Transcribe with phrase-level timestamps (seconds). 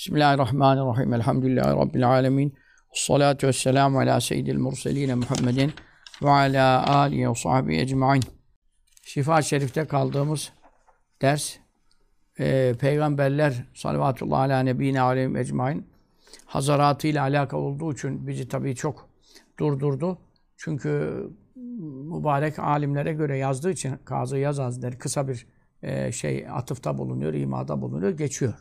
[0.00, 1.14] Bismillahirrahmanirrahim.
[1.14, 2.54] Elhamdülillahi Rabbil alemin.
[2.94, 5.72] Salatu vesselamu ala seyyidil murseline Muhammedin
[6.22, 8.22] ve ala alihi ve sahbihi ecmain.
[9.04, 10.52] Şifa Şerif'te kaldığımız
[11.22, 11.56] ders
[12.38, 15.86] e, peygamberler salavatullah ala nebine aleyhim ecmain
[16.46, 19.08] hazaratı ile alakalı olduğu için bizi tabii çok
[19.58, 20.18] durdurdu.
[20.56, 21.22] Çünkü
[22.10, 25.46] mübarek alimlere göre yazdığı için Kazı Yaz Hazretleri kısa bir
[25.82, 28.54] e, şey atıfta bulunuyor, imada bulunuyor, geçiyor.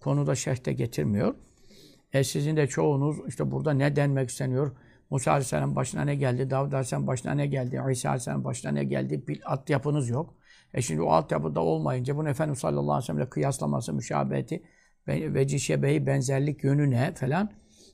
[0.00, 1.34] Konuda şerhte getirmiyor.
[2.12, 4.72] E sizin de çoğunuz işte burada ne denmek isteniyor?
[5.10, 6.50] Musa Aleyhisselam başına ne geldi?
[6.50, 7.82] Davud Aleyhisselam başına ne geldi?
[7.92, 9.24] İsa Aleyhisselam başına ne geldi?
[9.28, 10.34] Bir altyapınız yok.
[10.74, 14.62] E şimdi o altyapıda olmayınca bunu Efendimiz sallallahu aleyhi ve sellem'le kıyaslaması, müşabeheti,
[15.08, 17.50] veci şebehi, benzerlik yönüne falan.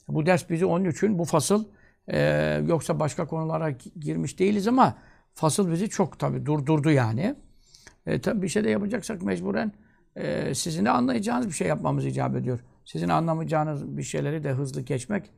[0.09, 1.65] Bu ders bizi onun için bu fasıl
[2.09, 2.19] e,
[2.67, 4.99] yoksa başka konulara girmiş değiliz ama
[5.35, 7.35] fasıl bizi çok tabi durdurdu yani.
[8.07, 9.73] E, tabi bir şey de yapacaksak mecburen
[10.17, 12.61] e, sizin de anlayacağınız bir şey yapmamız icap ediyor.
[12.85, 15.31] Sizin anlamayacağınız bir şeyleri de hızlı geçmek,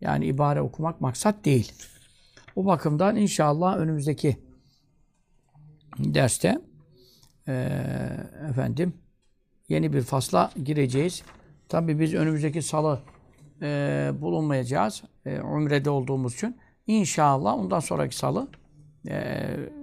[0.00, 1.72] yani ibare okumak maksat değil.
[2.56, 4.36] O bakımdan inşallah önümüzdeki
[5.98, 6.60] derste
[7.48, 7.52] e,
[8.50, 8.94] efendim
[9.68, 11.22] yeni bir fasla gireceğiz.
[11.68, 13.00] Tabi biz önümüzdeki salı
[13.62, 15.02] e, bulunmayacağız.
[15.26, 16.56] E, umrede olduğumuz için.
[16.86, 18.48] İnşallah ondan sonraki salı
[19.08, 19.14] e,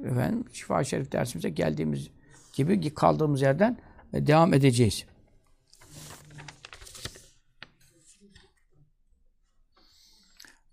[0.06, 2.10] efendim Şifa Şerif dersimize geldiğimiz
[2.54, 3.78] gibi kaldığımız yerden
[4.14, 5.06] devam edeceğiz.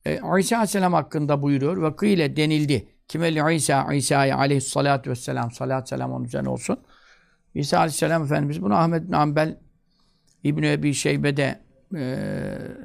[0.05, 2.89] E, İsa Aleyhisselam hakkında buyuruyor ve kıyle denildi.
[3.09, 6.79] Kimeli İsa, İsa'ya aleyhissalatu vesselam, salat selam onun üzerine olsun.
[7.55, 9.59] İsa Aleyhisselam Efendimiz bunu Ahmet bin Ambel
[10.45, 11.61] İbn-i Ebi Şeybe'de
[11.95, 12.01] e,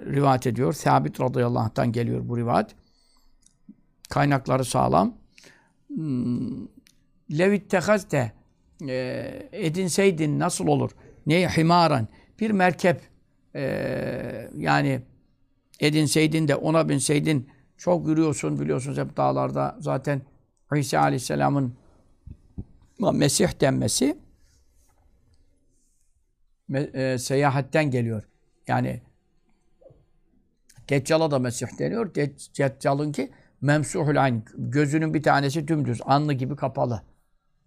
[0.06, 0.74] rivayet ediyor.
[0.74, 2.76] Sabit radıyallahu anh'tan geliyor bu rivayet.
[4.10, 5.18] Kaynakları sağlam.
[5.88, 6.68] Hmm,
[7.32, 8.32] Levit tehazte
[8.88, 10.92] e, edinseydin nasıl olur?
[11.26, 12.08] Ne himaran
[12.40, 13.02] bir merkep
[13.56, 13.62] e,
[14.58, 15.02] yani
[15.80, 20.22] edinseydin de ona binseydin çok yürüyorsun biliyorsunuz hep dağlarda zaten
[20.76, 21.74] İsa Aleyhisselam'ın
[23.00, 24.18] Mesih denmesi
[26.74, 28.24] e, seyahatten geliyor.
[28.68, 29.02] Yani
[30.90, 32.16] Deccal'a da Mesih deniyor.
[32.16, 33.32] Deccal'ın ki
[33.62, 34.44] memsuhul ayn.
[34.58, 37.02] Gözünün bir tanesi dümdüz, anlı gibi kapalı.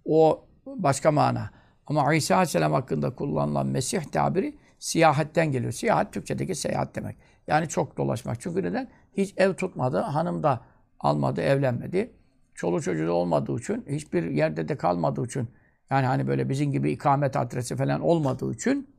[0.05, 1.51] O başka mana.
[1.87, 5.73] Ama İsa Aleyhisselam hakkında kullanılan Mesih tabiri siyahatten geliyor.
[5.73, 7.17] Siyahat Türkçedeki seyahat demek.
[7.47, 8.41] Yani çok dolaşmak.
[8.41, 8.89] Çünkü neden?
[9.17, 10.61] Hiç ev tutmadı, hanım da
[11.01, 12.13] almadı, evlenmedi.
[12.55, 15.49] Çoluk çocuğu olmadığı için, hiçbir yerde de kalmadığı için,
[15.91, 18.91] yani hani böyle bizim gibi ikamet adresi falan olmadığı için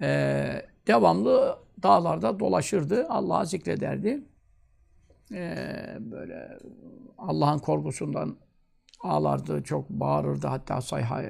[0.00, 4.24] e, devamlı dağlarda dolaşırdı, Allah'a zikrederdi.
[5.32, 5.54] E,
[6.00, 6.58] böyle
[7.18, 8.36] Allah'ın korkusundan
[9.00, 11.22] ağlardı, çok bağırırdı, hatta sayha,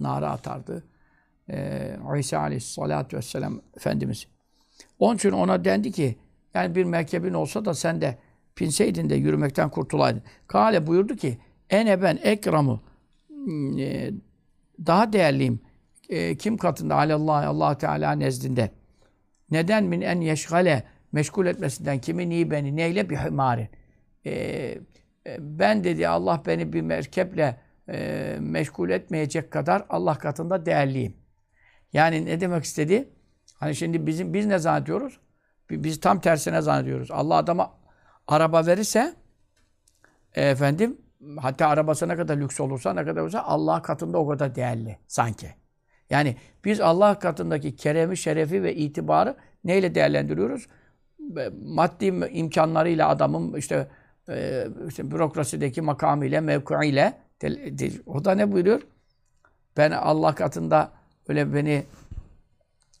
[0.00, 0.84] nara atardı.
[1.50, 4.26] Ee, İsa aleyhissalatü vesselam Efendimiz.
[4.98, 6.16] Onun için ona dendi ki,
[6.54, 8.18] yani bir merkebin olsa da sen de
[8.56, 10.22] pinseydin de yürümekten kurtulaydın.
[10.46, 11.38] Kale buyurdu ki,
[11.70, 12.80] ene ben ekramı
[13.78, 14.10] e,
[14.86, 15.60] daha değerliyim.
[16.08, 16.94] E, kim katında?
[16.94, 18.70] Alallah, allah Teala nezdinde.
[19.50, 23.68] Neden min en yeşgale meşgul etmesinden kimi ni beni neyle bir hümarin.
[24.26, 24.78] E,
[25.38, 31.16] ben dedi Allah beni bir merkeple e, meşgul etmeyecek kadar Allah katında değerliyim.
[31.92, 33.08] Yani ne demek istedi?
[33.54, 35.20] Hani şimdi bizim biz ne zannediyoruz?
[35.70, 37.10] Biz tam tersine zannediyoruz.
[37.10, 37.72] Allah adama
[38.26, 39.14] araba verirse
[40.34, 40.98] e, efendim
[41.40, 45.54] hatta arabası ne kadar lüks olursa ne kadar olursa Allah katında o kadar değerli sanki.
[46.10, 50.66] Yani biz Allah katındaki keremi, şerefi ve itibarı neyle değerlendiriyoruz?
[51.62, 53.88] Maddi imkanlarıyla adamın işte,
[54.28, 57.18] e, işte bürokrasideki makamıyla, mevkiiyle
[58.06, 58.82] o da ne buyuruyor?
[59.76, 60.92] Ben Allah katında
[61.28, 61.84] öyle beni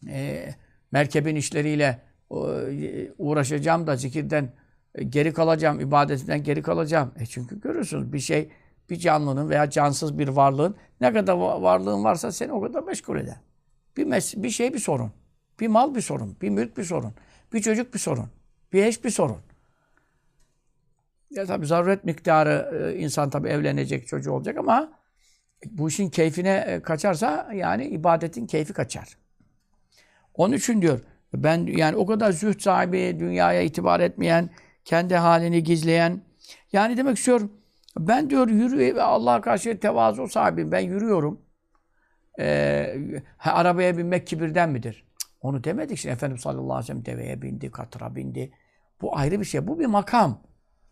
[0.08, 0.48] e,
[0.92, 4.52] merkebin işleriyle e, uğraşacağım da zikirden
[5.08, 7.12] geri kalacağım, ibadetinden geri kalacağım.
[7.18, 8.48] E çünkü görüyorsunuz bir şey,
[8.90, 13.36] bir canlının veya cansız bir varlığın ne kadar varlığın varsa seni o kadar meşgul eder.
[13.96, 15.12] Bir, mes- bir şey bir sorun.
[15.60, 16.36] Bir mal bir sorun.
[16.42, 17.12] Bir mülk bir sorun.
[17.52, 18.26] Bir çocuk bir sorun.
[18.72, 19.36] Bir eş bir sorun.
[21.30, 24.92] Ya tabii zaruret miktarı e, insan tabii evlenecek, çocuğu olacak ama
[25.70, 29.18] bu işin keyfine kaçarsa yani ibadetin keyfi kaçar.
[30.34, 31.00] Onun için diyor
[31.34, 34.50] ben yani o kadar zühd sahibi, dünyaya itibar etmeyen,
[34.84, 36.22] kendi halini gizleyen.
[36.72, 37.52] Yani demek istiyorum
[37.98, 40.72] ben diyor yürü Allah'a karşı tevazu sahibiyim.
[40.72, 41.40] Ben yürüyorum.
[42.40, 42.96] Ee,
[43.44, 45.06] arabaya binmek kibirden midir?
[45.40, 45.98] Onu demedik.
[45.98, 48.52] Şimdi Efendimiz sallallahu aleyhi ve sellem deveye bindi, katıra bindi.
[49.00, 49.66] Bu ayrı bir şey.
[49.66, 50.42] Bu bir makam.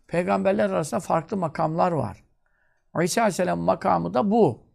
[0.07, 2.23] Peygamberler arasında farklı makamlar var.
[3.03, 4.65] İsa aleyhisselam makamı da bu.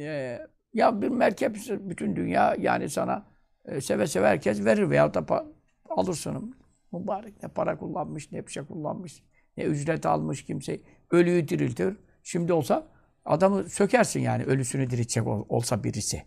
[0.00, 0.38] Ee,
[0.72, 3.26] ya bir merkep bütün dünya yani sana
[3.64, 5.44] e, seve seve herkes verir veya da
[5.90, 6.56] alırsın.
[6.92, 9.22] Mübarek ne para kullanmış, ne bir şey kullanmış,
[9.56, 10.80] ne ücret almış kimse.
[11.10, 11.96] Ölüyü diriltir.
[12.22, 12.86] Şimdi olsa
[13.24, 16.22] adamı sökersin yani ölüsünü diriltecek ol- olsa birisi.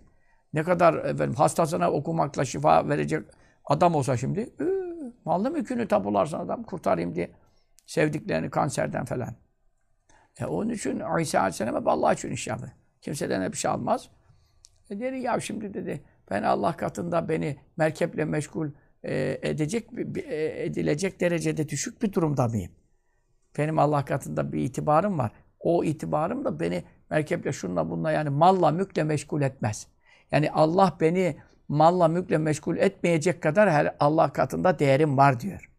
[0.54, 3.24] Ne kadar efendim, hastasına okumakla şifa verecek
[3.66, 4.79] adam olsa şimdi ıı,
[5.26, 7.32] mallı mülkünü tapularsın adam kurtarayım diye.
[7.86, 9.36] Sevdiklerini kanserden falan.
[10.40, 12.72] E onun için İsa Aleyhisselam hep Allah için iş yapıyor.
[13.02, 14.10] Kimseden bir şey almaz.
[14.90, 18.70] E dedi ya şimdi dedi ben Allah katında beni merkeple meşgul
[19.04, 22.72] e, edecek e, edilecek derecede düşük bir durumda mıyım?
[23.58, 25.32] Benim Allah katında bir itibarım var.
[25.60, 29.88] O itibarım da beni merkeple şunla bununla yani malla mülkle meşgul etmez.
[30.32, 31.38] Yani Allah beni
[31.69, 35.71] malla mülkle meşgul etmeyecek kadar her Allah katında değerim var diyor.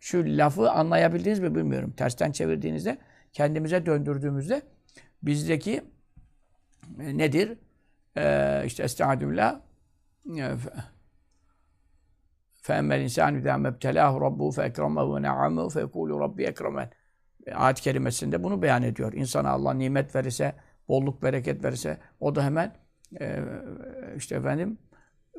[0.00, 1.94] Şu lafı anlayabildiniz mi bilmiyorum.
[1.96, 2.98] Tersten çevirdiğinizde,
[3.32, 4.62] kendimize döndürdüğümüzde
[5.22, 5.84] bizdeki
[7.00, 7.58] e, nedir?
[8.16, 9.60] Ee, işte estağfirullah
[12.66, 16.88] فَاَمَّا الْاِنْسَانُ اِذَا مَبْتَلَاهُ رَبُّهُ فَاَكْرَمَهُ وَنَعَمَهُ فَيَقُولُ رَبِّ اَكْرَمَنْ
[17.54, 19.12] Ayet kerimesinde bunu beyan ediyor.
[19.12, 20.54] İnsana Allah nimet verirse,
[20.88, 22.72] bolluk bereket verirse o da hemen
[23.20, 23.42] e,
[24.16, 24.78] işte efendim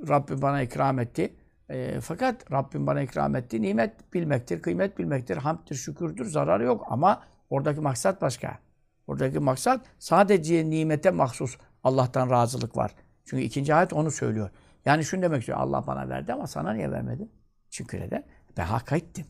[0.08, 1.37] Rabbim bana ikram etti.
[1.69, 3.62] E, fakat Rabbim bana ikram etti.
[3.62, 6.87] Nimet bilmektir, kıymet bilmektir, hamdtir, şükürdür, zararı yok.
[6.88, 8.58] Ama oradaki maksat başka.
[9.06, 12.94] Oradaki maksat sadece nimete mahsus Allah'tan razılık var.
[13.25, 14.50] Çünkü ikinci ayet onu söylüyor.
[14.84, 15.58] Yani şunu demek istiyor.
[15.58, 17.28] Allah bana verdi ama sana niye vermedi?
[17.70, 18.25] Çünkü neden?
[18.56, 19.26] Ben hak ettim.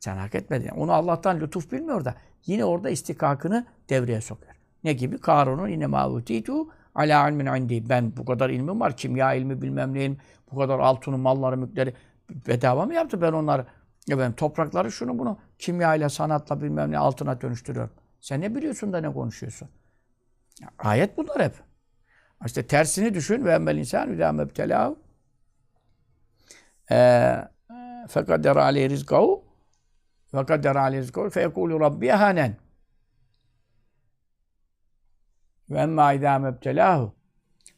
[0.00, 0.68] Sen hak etmedin.
[0.68, 2.14] Onu Allah'tan lütuf bilmiyor da
[2.46, 4.54] yine orada istikakını devreye sokuyor.
[4.84, 5.18] Ne gibi?
[5.18, 7.88] Karun'un yine mavutitu ala ilmin indi.
[7.88, 8.96] Ben bu kadar ilmim var.
[8.96, 10.18] Kimya ilmi bilmem neyim.
[10.52, 11.94] Bu kadar altını, malları, mülkleri
[12.30, 13.66] bedava mı yaptı ben onları?
[14.10, 17.92] Efendim, toprakları şunu bunu kimya ile sanatla bilmem ne altına dönüştürüyorum.
[18.20, 19.68] Sen ne biliyorsun da ne konuşuyorsun?
[20.78, 21.54] Ayet bunlar hep.
[22.46, 24.98] İşte tersini düşün ve emmel insan idâ mebtelâhu
[28.08, 29.44] fekadder aleyhi rizkahu
[30.30, 32.56] fekadder aleyhi rizkahu feyekûlü rabbi hanen
[35.70, 37.14] ve emmâ idâ mebtelâhu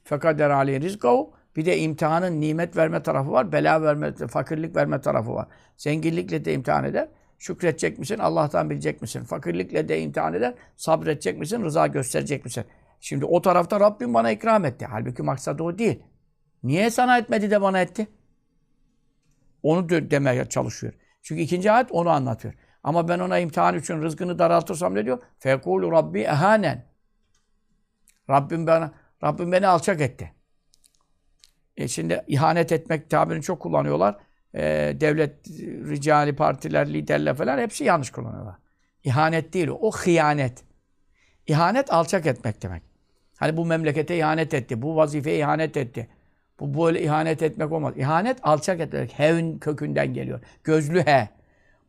[0.05, 5.35] fekadder aleyhi rizkahu bir de imtihanın nimet verme tarafı var, bela verme, fakirlik verme tarafı
[5.35, 5.49] var.
[5.77, 7.09] Zenginlikle de imtihan eder.
[7.39, 8.19] Şükredecek misin?
[8.19, 9.25] Allah'tan bilecek misin?
[9.25, 10.55] Fakirlikle de imtihan eder.
[10.77, 11.65] Sabredecek misin?
[11.65, 12.65] Rıza gösterecek misin?
[13.01, 14.87] Şimdi o tarafta Rabbim bana ikram etti.
[14.91, 16.03] Halbuki maksadı o değil.
[16.63, 18.09] Niye sana etmedi de bana etti?
[19.63, 20.93] Onu demeye çalışıyor.
[21.23, 22.55] Çünkü ikinci ayet onu anlatıyor.
[22.83, 25.19] Ama ben ona imtihan için rızkını daraltırsam ne diyor?
[25.39, 26.88] Fekulu Rabbi ehanen.
[28.31, 28.93] Rabbim bana
[29.25, 30.33] Rabbim beni alçak etti.
[31.77, 34.17] E şimdi ihanet etmek tabirini çok kullanıyorlar.
[34.55, 34.63] E,
[35.01, 35.49] devlet
[35.89, 38.55] ricali partiler, liderler falan hepsi yanlış kullanıyorlar.
[39.05, 39.75] İhanet değil o.
[39.75, 40.65] O hıyanet.
[41.47, 42.83] İhanet alçak etmek demek.
[43.37, 46.09] Hani bu memlekete ihanet etti, bu vazifeye ihanet etti.
[46.61, 47.95] Bu böyle ihanet etmek olmaz.
[47.97, 49.19] İhanet alçak etmek.
[49.19, 50.41] Hevin kökünden geliyor.
[50.65, 51.29] Gözlü he.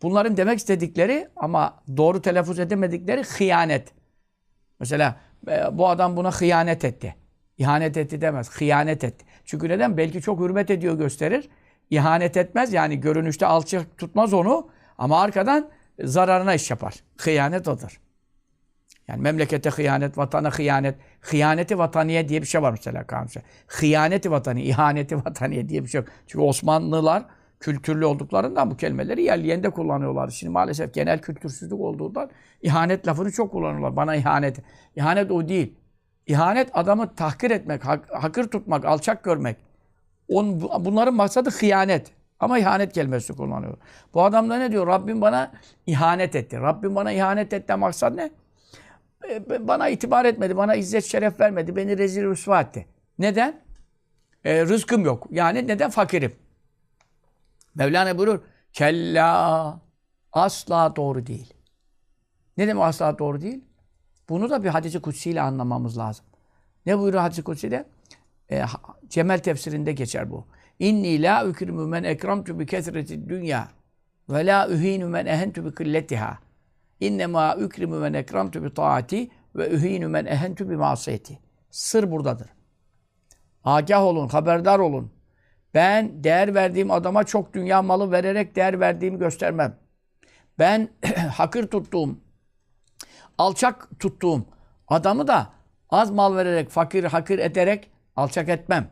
[0.01, 3.93] Bunların demek istedikleri ama doğru telaffuz edemedikleri hıyanet.
[4.79, 5.19] Mesela
[5.71, 7.15] bu adam buna hıyanet etti.
[7.57, 8.51] İhanet etti demez.
[8.51, 9.25] Hıyanet etti.
[9.45, 9.97] Çünkü neden?
[9.97, 11.49] Belki çok hürmet ediyor gösterir.
[11.89, 12.73] İhanet etmez.
[12.73, 14.69] Yani görünüşte alçak tutmaz onu.
[14.97, 15.69] Ama arkadan
[16.03, 16.93] zararına iş yapar.
[17.17, 17.99] Hıyanet odur.
[19.07, 20.95] Yani memlekete hıyanet, vatana hıyanet.
[21.21, 23.41] Hıyaneti vataniye diye bir şey var mesela kanunca.
[23.67, 26.09] Hıyaneti vatani, ihaneti vataniye diye bir şey yok.
[26.27, 27.25] Çünkü Osmanlılar
[27.59, 30.29] kültürlü olduklarından bu kelimeleri yerli de kullanıyorlar.
[30.29, 32.29] Şimdi maalesef genel kültürsüzlük olduğundan
[32.61, 33.95] ihanet lafını çok kullanıyorlar.
[33.95, 34.59] Bana ihanet.
[34.95, 35.75] İhanet o değil.
[36.27, 39.57] İhanet adamı tahkir etmek, hak, hakır tutmak, alçak görmek.
[40.27, 42.11] On, bunların maksadı hıyanet.
[42.39, 43.77] Ama ihanet kelimesi kullanıyor.
[44.13, 44.87] Bu adam da ne diyor?
[44.87, 45.51] Rabbim bana
[45.87, 46.57] ihanet etti.
[46.59, 47.75] Rabbim bana ihanet etti.
[47.75, 48.31] Maksat ne?
[49.29, 52.85] E, bana itibar etmedi, bana izzet şeref vermedi, beni rezil rüsva etti.
[53.19, 53.61] Neden?
[54.45, 55.27] E, rızkım yok.
[55.31, 55.89] Yani neden?
[55.89, 56.31] Fakirim.
[57.79, 58.39] Mevlana buyurur,
[58.73, 59.79] kella
[60.31, 61.53] asla doğru değil.
[62.57, 63.63] Ne demek asla doğru değil?
[64.29, 66.25] Bunu da bir hadisi kutsi ile anlamamız lazım.
[66.85, 67.85] Ne buyuruyor hadisi kutsi'de?
[68.51, 68.65] E,
[69.09, 70.45] Cemel tefsirinde geçer bu.
[70.79, 73.67] İnni la ukrimu men ekramtu bi kesreti dünya
[74.29, 76.39] ve la uhinu men ehentu bi kılletiha.
[76.99, 81.39] İnnemâ ukrimu men ekramtu bi taati ve ühînü men ehentu bi masiyeti.
[81.71, 82.49] Sır buradadır.
[83.63, 85.18] Agah olun, haberdar olun.
[85.73, 89.77] Ben değer verdiğim adama çok dünya malı vererek değer verdiğimi göstermem.
[90.59, 90.89] Ben
[91.37, 92.19] hakır tuttuğum,
[93.37, 94.45] alçak tuttuğum
[94.87, 95.49] adamı da
[95.89, 98.87] az mal vererek, fakir hakir ederek alçak etmem.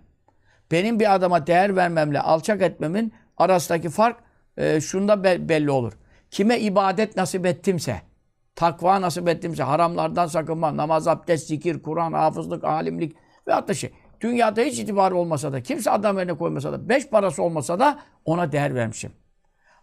[0.71, 4.19] Benim bir adama değer vermemle alçak etmemin arasındaki fark
[4.57, 5.93] e, şunda be- belli olur.
[6.31, 8.01] Kime ibadet nasip ettimse,
[8.55, 13.15] takva nasip ettimse, haramlardan sakınma, namaz, abdest, zikir, Kur'an, hafızlık, alimlik
[13.47, 13.93] ve hatta şey.
[14.21, 18.51] Dünyada hiç itibarı olmasa da, kimse adam yerine koymasa da, beş parası olmasa da ona
[18.51, 19.11] değer vermişim.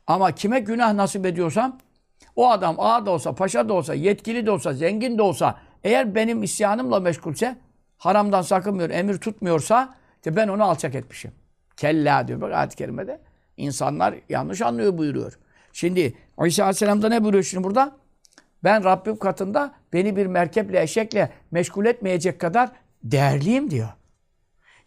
[0.06, 1.78] Ama kime günah nasip ediyorsam,
[2.36, 6.14] o adam ağa da olsa, paşa da olsa, yetkili de olsa, zengin de olsa, eğer
[6.14, 7.56] benim isyanımla meşgulse,
[7.98, 11.32] haramdan sakınmıyor, emir tutmuyorsa, işte ben onu alçak etmişim.
[11.76, 13.20] Kella diyor bak ayet-i kerimede.
[13.56, 15.38] İnsanlar yanlış anlıyor buyuruyor.
[15.72, 16.14] Şimdi
[16.46, 17.96] İsa Aleyhisselam da ne buyuruyor şimdi burada?
[18.64, 22.70] Ben Rabbim katında beni bir merkeple, eşekle meşgul etmeyecek kadar
[23.02, 23.88] değerliyim diyor.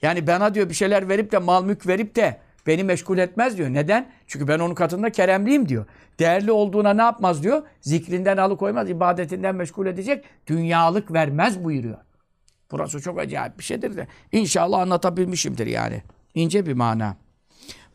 [0.01, 3.69] Yani bana diyor bir şeyler verip de mal mülk verip de beni meşgul etmez diyor.
[3.69, 4.11] Neden?
[4.27, 5.85] Çünkü ben onun katında keremliyim diyor.
[6.19, 7.63] Değerli olduğuna ne yapmaz diyor?
[7.81, 10.25] Zikrinden alıkoymaz, ibadetinden meşgul edecek.
[10.47, 11.97] Dünyalık vermez buyuruyor.
[12.71, 14.07] Burası çok acayip bir şeydir de.
[14.31, 16.03] İnşallah anlatabilmişimdir yani.
[16.35, 17.17] İnce bir mana.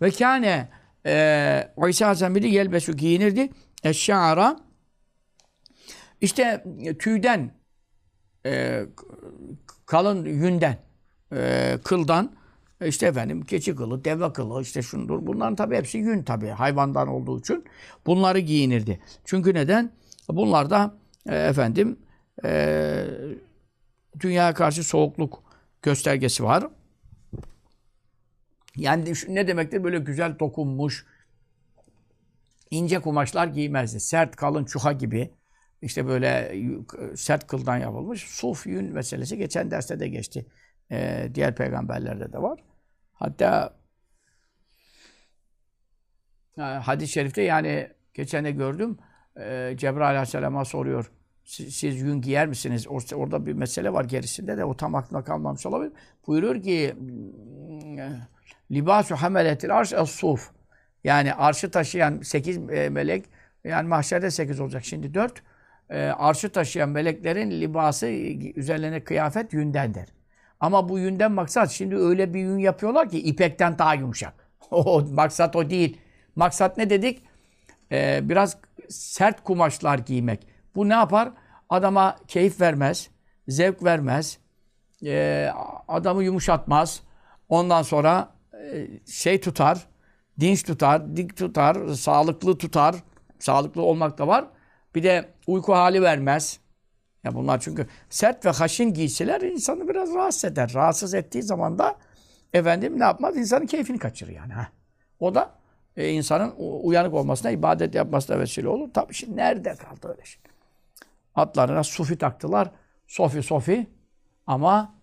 [0.02, 0.68] Ve kâne
[1.06, 3.50] e, İsa biri yelbesu giyinirdi.
[3.84, 4.56] Eşşa'ara
[6.20, 6.64] işte
[6.98, 7.50] tüyden
[8.46, 8.82] e,
[9.86, 10.76] kalın yünden
[11.32, 12.32] e, kıldan
[12.84, 15.26] işte efendim keçi kılı, deve kılı işte şundur.
[15.26, 17.64] Bunların tabii hepsi yün tabii hayvandan olduğu için
[18.06, 19.00] bunları giyinirdi.
[19.24, 19.92] Çünkü neden?
[20.28, 20.94] Bunlar da
[21.28, 21.98] e, efendim
[22.44, 23.04] e,
[24.20, 25.42] dünyaya karşı soğukluk
[25.82, 26.66] göstergesi var.
[28.76, 29.84] Yani ne demektir?
[29.84, 31.06] Böyle güzel dokunmuş,
[32.70, 34.00] ince kumaşlar giymezdi.
[34.00, 35.30] Sert, kalın çuha gibi
[35.82, 36.56] işte böyle
[37.16, 40.46] sert kıldan yapılmış suf yün meselesi geçen derste de geçti.
[40.92, 42.60] Ee, diğer peygamberlerde de var.
[43.12, 43.72] Hatta
[46.58, 48.98] hadis-i şerifte yani geçen de gördüm.
[49.36, 51.10] E, Cebrail aleyhisselama soruyor.
[51.44, 52.86] Siz, siz yün giyer misiniz?
[53.14, 55.92] Orada bir mesele var gerisinde de o tam aklına kalmamış olabilir.
[56.26, 56.94] Buyuruyor ki
[58.70, 60.50] libasu hameletil arş es-suf.
[61.04, 63.24] Yani arşı taşıyan sekiz e, melek
[63.64, 65.42] yani mahşerde sekiz olacak şimdi dört.
[65.90, 68.06] E, arşı taşıyan meleklerin libası
[68.56, 70.21] üzerlerine kıyafet yündendir.
[70.62, 74.34] Ama bu yünden maksat şimdi öyle bir yün yapıyorlar ki ipekten daha yumuşak.
[75.12, 75.98] Maksat o değil.
[76.36, 77.22] Maksat ne dedik?
[77.92, 78.56] Ee, biraz
[78.88, 80.46] sert kumaşlar giymek.
[80.74, 81.32] Bu ne yapar?
[81.68, 83.10] Adama keyif vermez,
[83.48, 84.38] zevk vermez,
[85.04, 85.48] e,
[85.88, 87.02] adamı yumuşatmaz.
[87.48, 88.34] Ondan sonra
[88.72, 89.86] e, şey tutar,
[90.40, 92.94] dinç tutar, dik tutar, sağlıklı tutar.
[93.38, 94.44] Sağlıklı olmak da var.
[94.94, 96.60] Bir de uyku hali vermez.
[97.24, 100.70] Ya bunlar çünkü sert ve haşin giysiler insanı biraz rahatsız eder.
[100.74, 101.96] Rahatsız ettiği zaman da
[102.52, 103.36] efendim ne yapmaz?
[103.36, 104.52] İnsanın keyfini kaçırır yani.
[104.52, 104.68] Ha.
[105.20, 105.54] O da
[105.96, 108.88] e, insanın uyanık olmasına, ibadet yapmasına vesile olur.
[108.94, 110.42] Tabii şimdi nerede kaldı öyle şey?
[111.34, 112.70] Atlarına sufi taktılar.
[113.06, 113.86] Sofi sofi
[114.46, 114.94] ama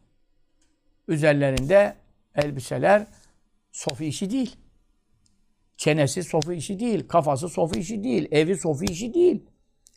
[1.08, 1.96] üzerlerinde
[2.36, 3.08] elbiseler
[3.72, 4.56] sofi işi değil.
[5.78, 7.08] Çenesi sofi işi değil.
[7.08, 8.28] Kafası sofi işi değil.
[8.32, 9.44] Evi sofi işi değil.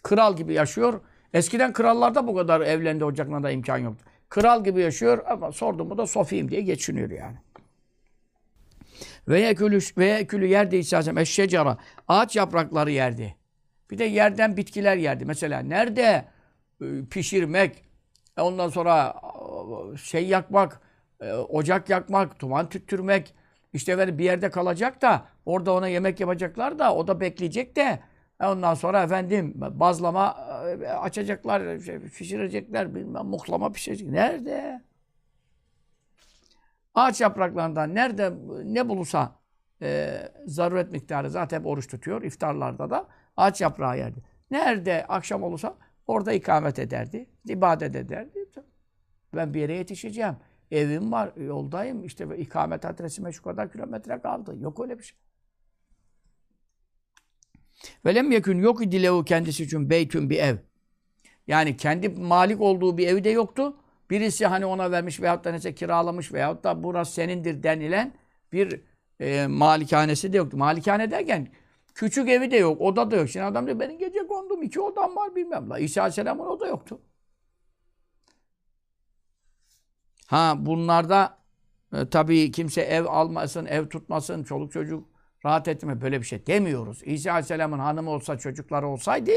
[0.02, 1.00] Kral gibi yaşıyor.
[1.34, 4.04] Eskiden krallarda bu kadar evlendi ocaklarında imkan yoktu.
[4.28, 7.36] Kral gibi yaşıyor ama sordum mu da Sofiyim diye geçiniyor yani.
[9.28, 11.78] Ve yekülü, ve yekülü yerde İsa'cığım eşşecara.
[12.08, 13.36] Ağaç yaprakları yerdi.
[13.90, 15.24] Bir de yerden bitkiler yerdi.
[15.24, 16.24] Mesela nerede
[16.82, 17.84] e, pişirmek,
[18.38, 19.14] e, ondan sonra
[19.94, 20.80] e, şey yakmak,
[21.48, 23.34] ocak yakmak, tuman tüttürmek,
[23.72, 28.00] işte bir yerde kalacak da orada ona yemek yapacaklar da o da bekleyecek de
[28.42, 30.34] ondan sonra efendim bazlama
[31.00, 34.08] açacaklar, şey, pişirecekler, bilmem muhlama pişirecek.
[34.08, 34.82] Nerede?
[36.94, 38.32] Ağaç yapraklarından nerede
[38.64, 39.32] ne bulursa
[39.82, 42.22] e, zaruret miktarı zaten hep oruç tutuyor.
[42.22, 43.06] iftarlarda da
[43.36, 44.22] ağaç yaprağı yerdi.
[44.50, 47.26] Nerede akşam olursa orada ikamet ederdi.
[47.48, 48.46] ibadet ederdi.
[49.34, 50.36] Ben bir yere yetişeceğim.
[50.70, 52.04] Evim var, yoldayım.
[52.04, 54.56] İşte ikamet adresime şu kadar kilometre kaldı.
[54.58, 55.18] Yok öyle bir şey.
[58.06, 60.56] Velem yekün yok idi lehu kendisi için beytün bir ev.
[61.46, 63.76] Yani kendi malik olduğu bir evi de yoktu.
[64.10, 68.14] Birisi hani ona vermiş veyahut da neyse kiralamış veyahut da burası senindir denilen
[68.52, 68.80] bir
[69.20, 70.56] e, malikanesi de yoktu.
[70.56, 71.48] Malikane derken
[71.94, 73.28] küçük evi de yok, oda da yok.
[73.28, 75.70] Şimdi adam diyor benim gece kondum, iki odam var bilmem.
[75.70, 77.00] La İsa Aleyhisselam'ın oda yoktu.
[80.26, 81.38] Ha bunlarda
[81.92, 85.11] e, tabii kimse ev almasın, ev tutmasın, çoluk çocuk
[85.44, 87.02] rahat etme böyle bir şey demiyoruz.
[87.04, 89.30] İsa Aleyhisselam'ın hanımı olsa, çocukları olsaydı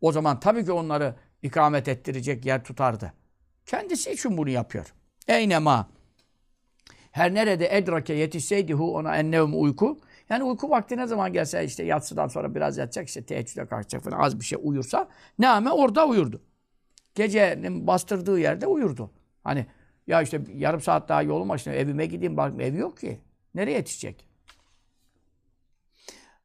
[0.00, 3.12] o zaman tabii ki onları ikamet ettirecek yer tutardı.
[3.66, 4.94] Kendisi için bunu yapıyor.
[5.28, 5.88] Eynema.
[7.10, 10.00] Her nerede edrake yetişseydi hu ona ennevm uyku.
[10.28, 14.18] Yani uyku vakti ne zaman gelse işte yatsıdan sonra biraz yatacak işte teheccüde kalkacak falan
[14.18, 16.42] az bir şey uyursa ne ama orada uyurdu.
[17.14, 19.10] Gecenin bastırdığı yerde uyurdu.
[19.44, 19.66] Hani
[20.06, 23.20] ya işte yarım saat daha yolum başına evime gideyim bak evi yok ki.
[23.54, 24.29] Nereye yetişecek?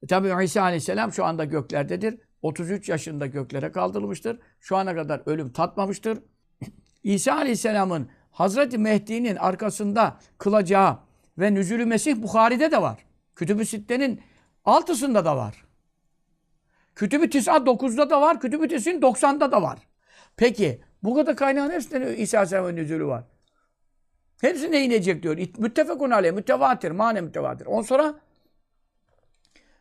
[0.04, 2.20] E tabi İsa Aleyhisselam şu anda göklerdedir.
[2.42, 4.40] 33 yaşında göklere kaldırılmıştır.
[4.60, 6.20] Şu ana kadar ölüm tatmamıştır.
[7.04, 11.00] İsa Aleyhisselam'ın Hazreti Mehdi'nin arkasında kılacağı
[11.38, 13.06] ve Nüzülü Mesih Bukhari'de de var.
[13.36, 14.22] Kütüb-ü Sitte'nin
[14.66, 15.66] altısında da var.
[16.96, 18.40] Kütüb-ü Tis'a 9'da da var.
[18.40, 19.80] Kütüb-ü Tis'in 90'da da var.
[20.38, 23.24] Peki bu kadar kaynağın hepsinde İsa Aleyhisselam'ın nüzülü var.
[24.42, 25.38] Hepsine inecek diyor.
[25.58, 27.66] Müttefekun aleyh, mütevatir, mane mütevatir.
[27.66, 28.16] On sonra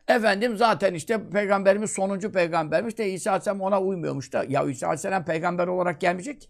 [0.07, 4.45] efendim zaten işte peygamberimiz sonuncu peygambermiş de İsa Aleyhisselam ona uymuyormuş da.
[4.47, 6.47] Ya İsa Aleyhisselam peygamber olarak gelmeyecek ki.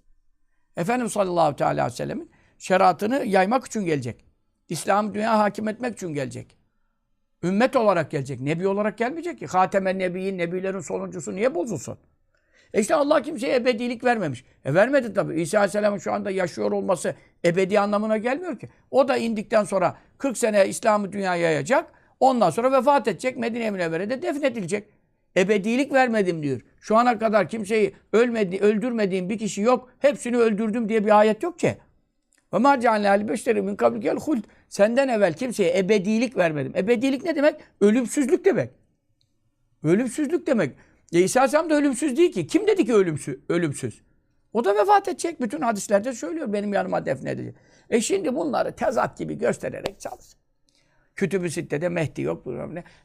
[0.77, 4.25] Efendimiz sallallahu teala aleyhi ve sellemin şeriatını yaymak için gelecek.
[4.69, 6.57] İslam dünya hakim etmek için gelecek.
[7.43, 8.41] Ümmet olarak gelecek.
[8.41, 9.47] Nebi olarak gelmeyecek ki.
[9.47, 11.97] Hatemen Nebiyin, Nebilerin sonuncusu niye bozulsun?
[12.73, 14.45] E işte Allah kimseye ebedilik vermemiş.
[14.65, 15.41] E vermedi tabii.
[15.41, 18.69] İsa Aleyhisselam'ın şu anda yaşıyor olması ebedi anlamına gelmiyor ki.
[18.91, 21.91] O da indikten sonra 40 sene İslam'ı dünyaya yayacak.
[22.19, 23.37] Ondan sonra vefat edecek.
[23.37, 24.87] Medine-i Münevvere'de defnedilecek.
[25.37, 26.61] Ebedilik vermedim diyor.
[26.79, 29.89] Şu ana kadar kimseyi ölmedi, öldürmediğim bir kişi yok.
[29.99, 31.77] Hepsini öldürdüm diye bir ayet yok ki.
[32.53, 34.43] Ve ma cealne ali beşeri min kablikel huld.
[34.69, 36.73] Senden evvel kimseye ebedilik vermedim.
[36.75, 37.55] Ebedilik ne demek?
[37.81, 38.69] Ölümsüzlük demek.
[39.83, 40.75] Ölümsüzlük demek.
[41.13, 42.47] E İsa Aleyhisselam da ölümsüz değil ki.
[42.47, 43.37] Kim dedi ki ölümsüz?
[43.49, 44.01] ölümsüz?
[44.53, 45.41] O da vefat edecek.
[45.41, 46.53] Bütün hadislerde söylüyor.
[46.53, 47.55] Benim yanıma defnedecek.
[47.89, 50.25] E şimdi bunları tezat gibi göstererek çalış.
[51.15, 52.47] Kütüb-ü Sitte'de Mehdi yok.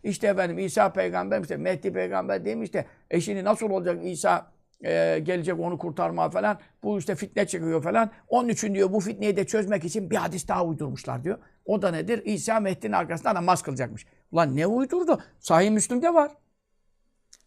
[0.05, 2.87] İşte efendim İsa peygamber işte Mehdi peygamber değil mi işte.
[3.11, 4.51] E nasıl olacak İsa
[4.85, 6.59] e, gelecek onu kurtarma falan.
[6.83, 8.11] Bu işte fitne çıkıyor falan.
[8.29, 11.39] Onun için diyor bu fitneyi de çözmek için bir hadis daha uydurmuşlar diyor.
[11.65, 12.23] O da nedir?
[12.25, 14.07] İsa Mehdi'nin arkasında namaz kılacakmış.
[14.33, 15.23] Ulan ne uydurdu?
[15.41, 16.31] Sahih Müslüm'de var.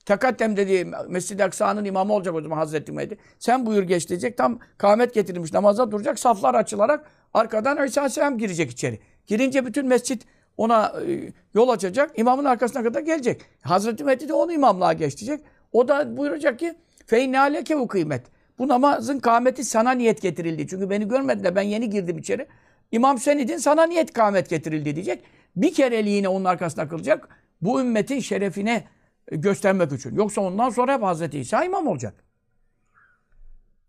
[0.05, 3.17] Tekaddem dediği Mescid-i Aksa'nın imamı olacak o zaman Hazreti Mehdi.
[3.39, 4.37] Sen buyur geç diyecek.
[4.37, 6.19] Tam kâhmet getirilmiş namaza duracak.
[6.19, 8.99] Saflar açılarak arkadan İsa Aleyhisselam girecek içeri.
[9.27, 10.25] Girince bütün mescit
[10.57, 12.19] ona e, yol açacak.
[12.19, 13.41] İmamın arkasına kadar gelecek.
[13.61, 15.41] Hazreti Mehdi de onu imamlığa geçecek.
[15.71, 18.25] O da buyuracak ki feyne aleke bu kıymet.
[18.59, 20.67] Bu namazın kâmeti sana niyet getirildi.
[20.67, 21.55] Çünkü beni görmediler.
[21.55, 22.47] Ben yeni girdim içeri.
[22.91, 25.23] İmam sen idin sana niyet kâmet getirildi diyecek.
[25.55, 27.29] Bir kereliğine onun arkasına kılacak.
[27.61, 28.83] Bu ümmetin şerefine
[29.31, 30.15] göstermek için.
[30.15, 32.23] Yoksa ondan sonra hep Hazreti İsa imam olacak.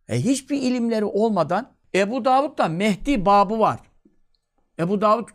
[0.08, 3.80] E hiçbir ilimleri olmadan Ebu Davud'da Mehdi babı var.
[4.78, 5.28] Ebu Davud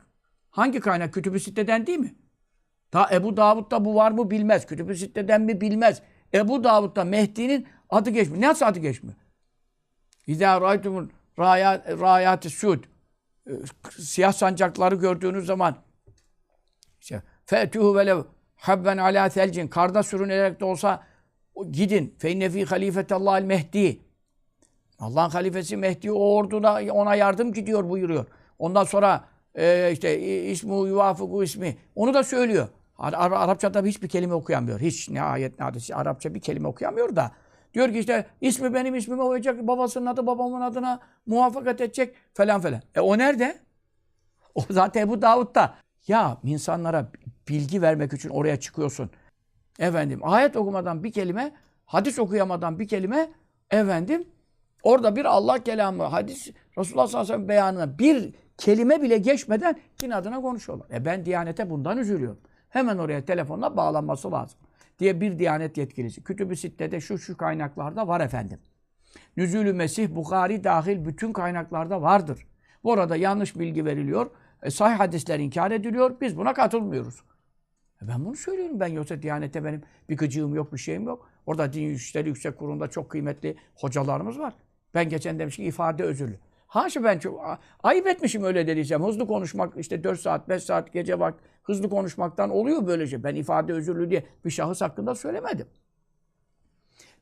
[0.51, 1.13] hangi kaynak?
[1.13, 2.15] Kütüb-i Sitte'den değil mi?
[2.91, 4.65] Ta Ebu Davud'da bu var mı bilmez.
[4.65, 6.01] Kütüb-i Sitte'den mi bilmez.
[6.33, 8.41] Ebu Davud'da Mehdi'nin adı geçmiyor.
[8.41, 9.15] Nasıl adı geçmiyor?
[10.27, 11.09] İzâ râytumul
[11.39, 12.83] râyâti sud.
[13.99, 15.75] Siyah sancakları gördüğünüz zaman
[17.01, 18.23] işte fetûhü velev
[18.55, 19.67] habben alâ selcin.
[19.67, 21.03] Karda sürünerek de olsa
[21.71, 22.15] gidin.
[22.19, 23.99] Fe inne fî halîfetallâhil mehdi.
[24.99, 28.25] Allah'ın halifesi Mehdi o orduda ona yardım gidiyor buyuruyor.
[28.59, 29.25] Ondan sonra
[29.59, 31.77] e, işte ismu yuvafuku ismi.
[31.95, 32.67] Onu da söylüyor.
[32.97, 34.79] Ar Arapçada hiçbir kelime okuyamıyor.
[34.79, 35.91] Hiç ne ayet ne hadis.
[35.91, 37.31] Arapça bir kelime okuyamıyor da.
[37.73, 39.67] Diyor ki işte ismi benim ismime uyacak.
[39.67, 42.81] Babasının adı babamın adına muvaffakat edecek falan falan.
[42.95, 43.59] E o nerede?
[44.55, 45.75] O zaten Ebu Davud'da.
[46.07, 47.11] Ya insanlara
[47.49, 49.09] bilgi vermek için oraya çıkıyorsun.
[49.79, 51.51] Efendim ayet okumadan bir kelime,
[51.85, 53.31] hadis okuyamadan bir kelime
[53.71, 54.27] efendim
[54.83, 59.79] orada bir Allah kelamı, hadis Resulullah sallallahu aleyhi ve sellem beyanına bir kelime bile geçmeden
[60.01, 60.87] din adına konuşuyorlar.
[60.93, 62.39] E ben Diyanet'e bundan üzülüyorum.
[62.69, 64.59] Hemen oraya telefonla bağlanması lazım.
[64.99, 66.23] Diye bir Diyanet yetkilisi.
[66.23, 68.59] Kütüb-i Sitte'de şu şu kaynaklarda var efendim.
[69.37, 72.47] Nüzülü Mesih, Bukhari dahil bütün kaynaklarda vardır.
[72.83, 74.31] Bu arada yanlış bilgi veriliyor.
[74.63, 76.15] E, sahih hadisler inkar ediliyor.
[76.21, 77.23] Biz buna katılmıyoruz.
[78.03, 78.79] E ben bunu söylüyorum.
[78.79, 81.29] Ben yoksa Diyanet'te benim bir gıcığım yok, bir şeyim yok.
[81.45, 84.53] Orada din işleri yüksek kurulunda çok kıymetli hocalarımız var.
[84.93, 86.39] Ben geçen demiş ki ifade özürlü.
[86.69, 89.03] Haşa ben çok ayıp etmişim öyle dediysem.
[89.03, 93.23] Hızlı konuşmak işte 4 saat, 5 saat gece vakt hızlı konuşmaktan oluyor böyle şey.
[93.23, 95.67] Ben ifade özürlü diye bir şahıs hakkında söylemedim.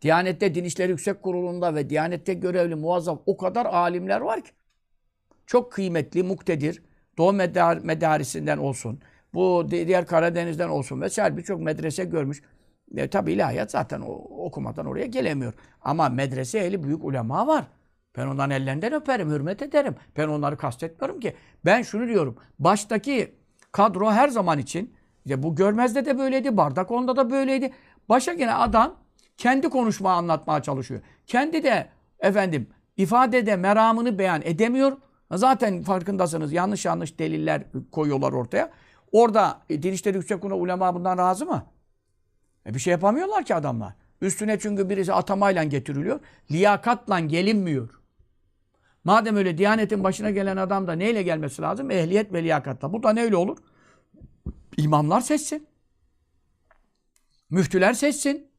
[0.02, 4.52] Diyanet'te Din İşleri Yüksek Kurulu'nda ve Diyanet'te görevli muazzaf o kadar alimler var ki.
[5.46, 6.84] Çok kıymetli, muktedir.
[7.18, 9.00] Doğu medar medarisinden olsun.
[9.34, 12.42] Bu diğer Karadeniz'den olsun vesaire birçok medrese görmüş.
[12.96, 14.12] E, tabi ilahiyat zaten o,
[14.46, 15.54] okumadan oraya gelemiyor.
[15.82, 17.68] Ama medrese ehli büyük ulema var.
[18.18, 19.96] Ben onların ellerinden öperim, hürmet ederim.
[20.18, 21.36] Ben onları kastetmiyorum ki.
[21.66, 22.38] Ben şunu diyorum.
[22.60, 23.36] Baştaki
[23.72, 24.94] kadro her zaman için,
[25.26, 27.74] işte bu Görmez'de de böyleydi, Bardak onda da böyleydi.
[28.10, 28.96] Başa gene adam
[29.38, 31.02] kendi konuşma anlatmaya çalışıyor.
[31.28, 34.98] Kendi de efendim ifadede meramını beyan edemiyor.
[35.32, 38.72] Zaten farkındasınız yanlış yanlış deliller koyuyorlar ortaya.
[39.12, 41.66] Orada e, Din İşleri Yüksek Kurulu ulema bundan razı mı?
[42.66, 43.94] E bir şey yapamıyorlar ki adamlar.
[44.22, 46.20] Üstüne çünkü birisi atamayla getiriliyor.
[46.52, 47.97] Liyakatla gelinmiyor.
[49.08, 51.92] Madem öyle Diyanet'in başına gelen adam da neyle gelmesi lazım?
[51.92, 52.94] Ehliyet ve liyakatla.
[52.94, 53.58] Bu da neyle olur?
[54.78, 55.68] İmamlar seçsin.
[57.50, 58.52] Müftüler seçsin.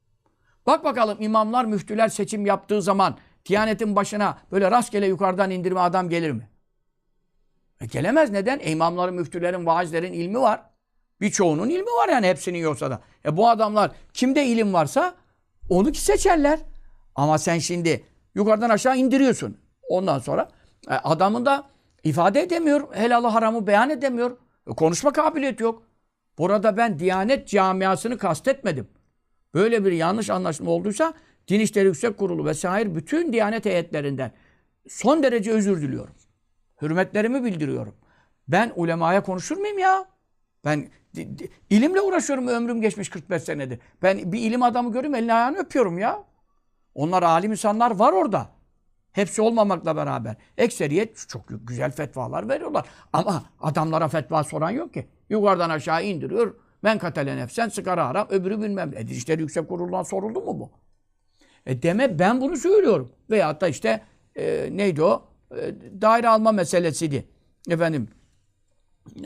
[0.67, 6.31] Bak bakalım imamlar, müftüler seçim yaptığı zaman Diyanetin başına böyle rastgele yukarıdan indirme adam gelir
[6.31, 6.51] mi?
[7.81, 8.31] E gelemez.
[8.31, 8.59] Neden?
[8.59, 10.63] E imamların, müftülerin, vaazlerin ilmi var.
[11.21, 13.01] Birçoğunun ilmi var yani hepsinin yoksa da.
[13.25, 15.15] E bu adamlar kimde ilim varsa
[15.69, 16.59] onu ki seçerler.
[17.15, 19.68] Ama sen şimdi yukarıdan aşağı indiriyorsun.
[19.89, 20.49] Ondan sonra
[20.91, 21.65] e, adamın da
[22.05, 22.95] ifade edemiyor.
[22.95, 24.37] Helalı haramı beyan edemiyor.
[24.67, 25.83] E, konuşma kabiliyeti yok.
[26.39, 28.89] Burada ben Diyanet camiasını kastetmedim.
[29.55, 31.15] Böyle bir yanlış anlaşılma olduysa
[31.49, 34.33] Din İşleri Yüksek Kurulu vesaire bütün Diyanet heyetlerinden
[34.89, 36.15] son derece özür diliyorum.
[36.83, 37.95] Hürmetlerimi bildiriyorum.
[38.49, 40.07] Ben ulemaya konuşur muyum ya?
[40.65, 40.89] Ben
[41.71, 43.79] ilimle uğraşıyorum ömrüm geçmiş 45 senedir.
[44.03, 46.25] Ben bir ilim adamı görüyorum elini ayağını öpüyorum ya.
[46.95, 48.58] Onlar alim insanlar var orada.
[49.19, 50.37] Hepsi olmamakla beraber.
[50.59, 52.87] Ekseriyet çok güzel fetvalar veriyorlar.
[53.13, 55.07] Ama adamlara fetva soran yok ki.
[55.31, 56.55] Yukarıdan aşağı indiriyor.
[56.83, 58.93] Men katele nefsen sigara haram, öbürü bilmem.
[58.97, 60.71] E, İşleri Yüksek Kurulu'ndan soruldu mu bu?
[61.67, 63.11] E deme ben bunu söylüyorum.
[63.31, 64.03] Veyahut da işte
[64.37, 65.29] e, neydi o?
[65.57, 67.29] E, daire alma meselesiydi.
[67.71, 68.09] Efendim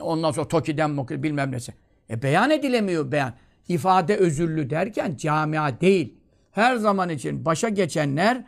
[0.01, 1.75] ondan sonra TOKİ'den moki bilmem nesi.
[2.11, 3.33] E beyan edilemiyor beyan.
[3.69, 6.15] İfade özürlü derken camia değil.
[6.51, 8.45] Her zaman için başa geçenler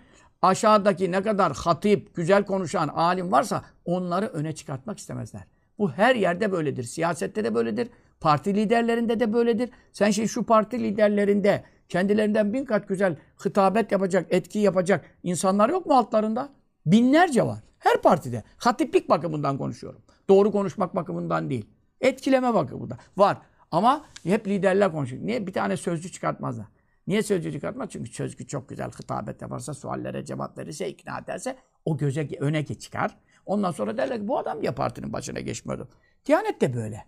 [0.46, 5.42] aşağıdaki ne kadar hatip, güzel konuşan alim varsa onları öne çıkartmak istemezler.
[5.78, 6.82] Bu her yerde böyledir.
[6.84, 7.88] Siyasette de böyledir.
[8.20, 9.70] Parti liderlerinde de böyledir.
[9.92, 15.86] Sen şimdi şu parti liderlerinde kendilerinden bin kat güzel hitabet yapacak, etki yapacak insanlar yok
[15.86, 16.48] mu altlarında?
[16.86, 17.58] Binlerce var.
[17.78, 18.42] Her partide.
[18.56, 20.00] Hatiplik bakımından konuşuyorum.
[20.28, 21.66] Doğru konuşmak bakımından değil.
[22.00, 22.98] Etkileme bakımından.
[23.16, 23.38] Var.
[23.70, 25.26] Ama hep liderler konuşuyor.
[25.26, 25.46] Niye?
[25.46, 26.66] Bir tane sözcü çıkartmazlar.
[27.06, 27.88] Niye sözcü çıkartmaz?
[27.90, 33.16] Çünkü sözcü çok güzel hitabet yaparsa, suallere cevap verirse, ikna ederse o göze öne çıkar.
[33.46, 35.88] Ondan sonra derler ki bu adam ya partinin başına geçmiyordu.
[36.26, 37.04] Diyanet de böyle.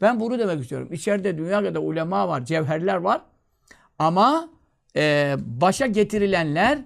[0.00, 0.88] Ben bunu demek istiyorum.
[0.92, 3.22] İçeride dünya kadar ulema var, cevherler var.
[3.98, 4.50] Ama
[4.96, 6.78] e, başa getirilenler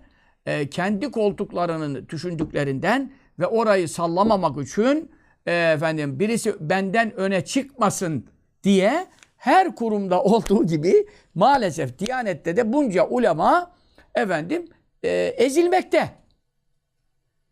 [0.46, 5.10] e, kendi koltuklarının düşündüklerinden ve orayı sallamamak için
[5.46, 8.26] e, efendim birisi benden öne çıkmasın
[8.64, 9.06] diye
[9.42, 13.72] her kurumda olduğu gibi maalesef Diyanet'te de bunca ulema
[14.14, 14.68] efendim
[15.02, 16.10] e, ezilmekte.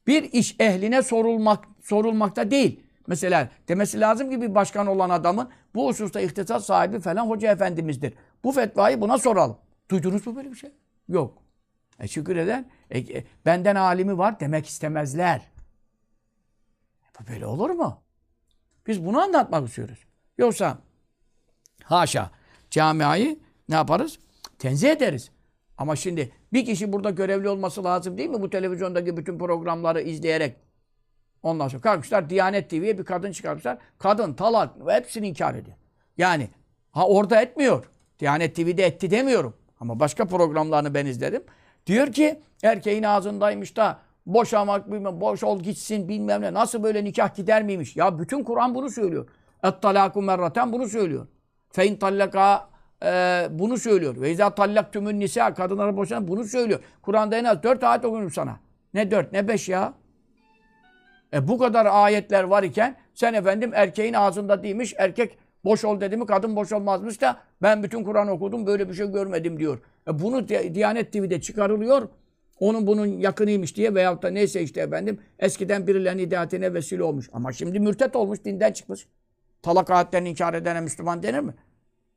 [0.06, 2.80] Bir iş ehline sorulmak sorulmakta değil.
[3.06, 8.14] Mesela demesi lazım ki bir başkan olan adamın bu hususta ihtisas sahibi falan hoca efendimizdir.
[8.44, 9.58] Bu fetvayı buna soralım.
[9.90, 10.70] Duydunuz mu böyle bir şey?
[11.08, 11.42] Yok.
[12.00, 15.40] E şükür eden e, e, benden alimi var demek istemezler.
[17.20, 18.02] E, böyle olur mu?
[18.86, 19.98] Biz bunu anlatmak istiyoruz.
[20.38, 20.78] Yoksa
[21.90, 22.30] haşa
[22.70, 24.18] camiayı ne yaparız?
[24.58, 25.30] Tenzih ederiz.
[25.78, 28.42] Ama şimdi bir kişi burada görevli olması lazım değil mi?
[28.42, 30.56] Bu televizyondaki bütün programları izleyerek.
[31.42, 33.78] Ondan sonra kalkmışlar Diyanet TV'ye bir kadın çıkarmışlar.
[33.98, 35.76] Kadın, talak hepsini inkar ediyor.
[36.18, 36.48] Yani
[36.90, 37.84] ha orada etmiyor.
[38.18, 39.54] Diyanet TV'de etti demiyorum.
[39.80, 41.42] Ama başka programlarını ben izledim.
[41.86, 46.54] Diyor ki erkeğin ağzındaymış da boşamak bilmem boş ol gitsin bilmem ne.
[46.54, 47.96] Nasıl böyle nikah gider miymiş?
[47.96, 49.28] Ya bütün Kur'an bunu söylüyor.
[49.64, 51.26] Et talaku merraten bunu söylüyor.
[51.72, 52.70] Fein tallaka
[53.04, 54.20] e, bunu söylüyor.
[54.20, 56.80] Ve izâ tallaktümün nisa kadınlara boşanan bunu söylüyor.
[57.02, 58.60] Kur'an'da en az dört ayet okuyorum sana.
[58.94, 59.94] Ne dört ne beş ya.
[61.34, 66.16] E bu kadar ayetler var iken sen efendim erkeğin ağzında değilmiş erkek boş ol dedi
[66.16, 69.78] mi kadın boş olmazmış da ben bütün Kur'an okudum böyle bir şey görmedim diyor.
[70.08, 72.08] E bunu Diyanet TV'de çıkarılıyor.
[72.58, 77.30] Onun bunun yakınıymış diye veyahut da neyse işte efendim eskiden birilerinin hidayetine vesile olmuş.
[77.32, 79.06] Ama şimdi mürtet olmuş dinden çıkmış.
[79.62, 81.54] Talak ayetlerini inkar edene Müslüman denir mi?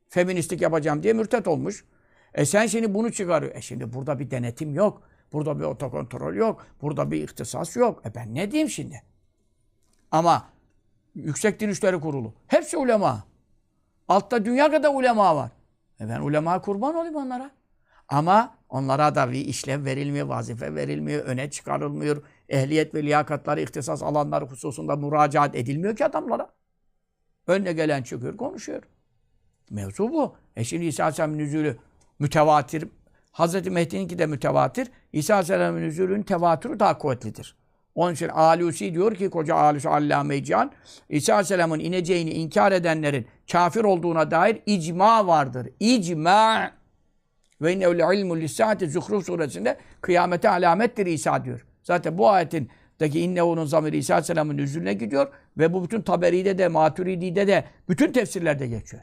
[0.08, 1.84] Feministlik yapacağım diye mürtet olmuş.
[2.34, 3.54] E sen şimdi bunu çıkarıyor.
[3.54, 5.02] E şimdi burada bir denetim yok.
[5.32, 6.66] Burada bir otokontrol yok.
[6.82, 8.02] Burada bir ihtisas yok.
[8.06, 9.02] E ben ne diyeyim şimdi?
[10.10, 10.54] Ama
[11.14, 12.34] Yüksek Din İşleri Kurulu.
[12.46, 13.24] Hepsi ulema.
[14.08, 15.50] Altta dünya kadar ulema var.
[16.00, 17.50] E ben ulema kurban olayım onlara.
[18.08, 22.22] Ama onlara da bir işlev verilmiyor, vazife verilmiyor, öne çıkarılmıyor.
[22.48, 26.50] Ehliyet ve liyakatları, ihtisas alanları hususunda müracaat edilmiyor ki adamlara.
[27.46, 28.82] Önüne gelen çıkıyor, konuşuyor.
[29.70, 30.34] Mevzu bu.
[30.56, 31.76] E şimdi İsa Aleyhisselam'ın nüzulü
[32.18, 32.88] mütevatir.
[33.32, 34.90] Hazreti Mehdi'ninki de mütevatir.
[35.12, 37.56] İsa Aleyhisselam'ın nüzulünün tevatürü daha kuvvetlidir.
[37.94, 40.72] Onun için Alusi diyor ki koca Alusi Allame Can,
[41.08, 45.68] İsa Aleyhisselam'ın ineceğini inkar edenlerin kafir olduğuna dair icma vardır.
[45.80, 46.70] İcma.
[47.62, 51.66] Ve innehu ilmu lissaati Zuhruf suresinde kıyamete alamettir İsa diyor.
[51.82, 52.70] Zaten bu ayetin
[53.04, 58.12] deki innehu'nun zamiri İsa Aleyhisselam'ın nüzulüne gidiyor ve bu bütün Taberi'de de, Maturidi'de de, bütün
[58.12, 59.02] tefsirlerde geçiyor.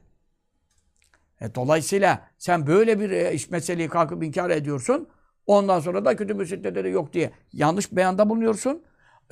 [1.42, 5.08] E, dolayısıyla sen böyle bir e, meseleyi kalkıp inkar ediyorsun.
[5.48, 8.84] Ondan sonra da kötü müsitteleri yok diye yanlış beyanda bulunuyorsun.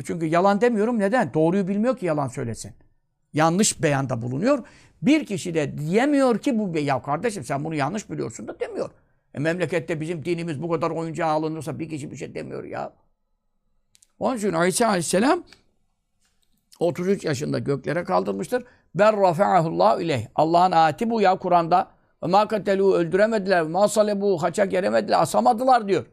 [0.04, 1.00] Çünkü yalan demiyorum.
[1.00, 1.34] Neden?
[1.34, 2.72] Doğruyu bilmiyor ki yalan söylesin.
[3.34, 4.64] Yanlış beyanda bulunuyor.
[5.02, 8.90] Bir kişi de diyemiyor ki bu ya kardeşim sen bunu yanlış biliyorsun da demiyor.
[9.34, 12.94] E memlekette bizim dinimiz bu kadar oyuncağa alınırsa bir kişi bir şey demiyor ya.
[14.20, 15.44] Onun için İsa Aleyhisselam
[16.80, 18.64] 33 yaşında göklere kaldırmıştır.
[18.96, 20.28] Ben rafa'ahullah ileyh.
[20.36, 21.92] Allah'ın ayeti bu ya Kur'an'da.
[22.24, 22.48] Ve ma
[22.96, 23.62] öldüremediler.
[23.62, 25.22] Ma salebu haça geremediler.
[25.22, 26.06] Asamadılar diyor.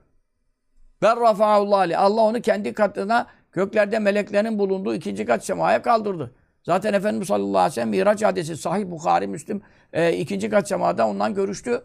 [1.02, 2.00] Ben rafa'ahullah ileyh.
[2.00, 6.34] Allah onu kendi katına göklerde meleklerin bulunduğu ikinci kat semaya kaldırdı.
[6.62, 11.08] Zaten Efendimiz sallallahu aleyhi ve sellem Miraç hadisi Sahih Bukhari Müslim e, ikinci kat semada
[11.08, 11.82] ondan görüştü.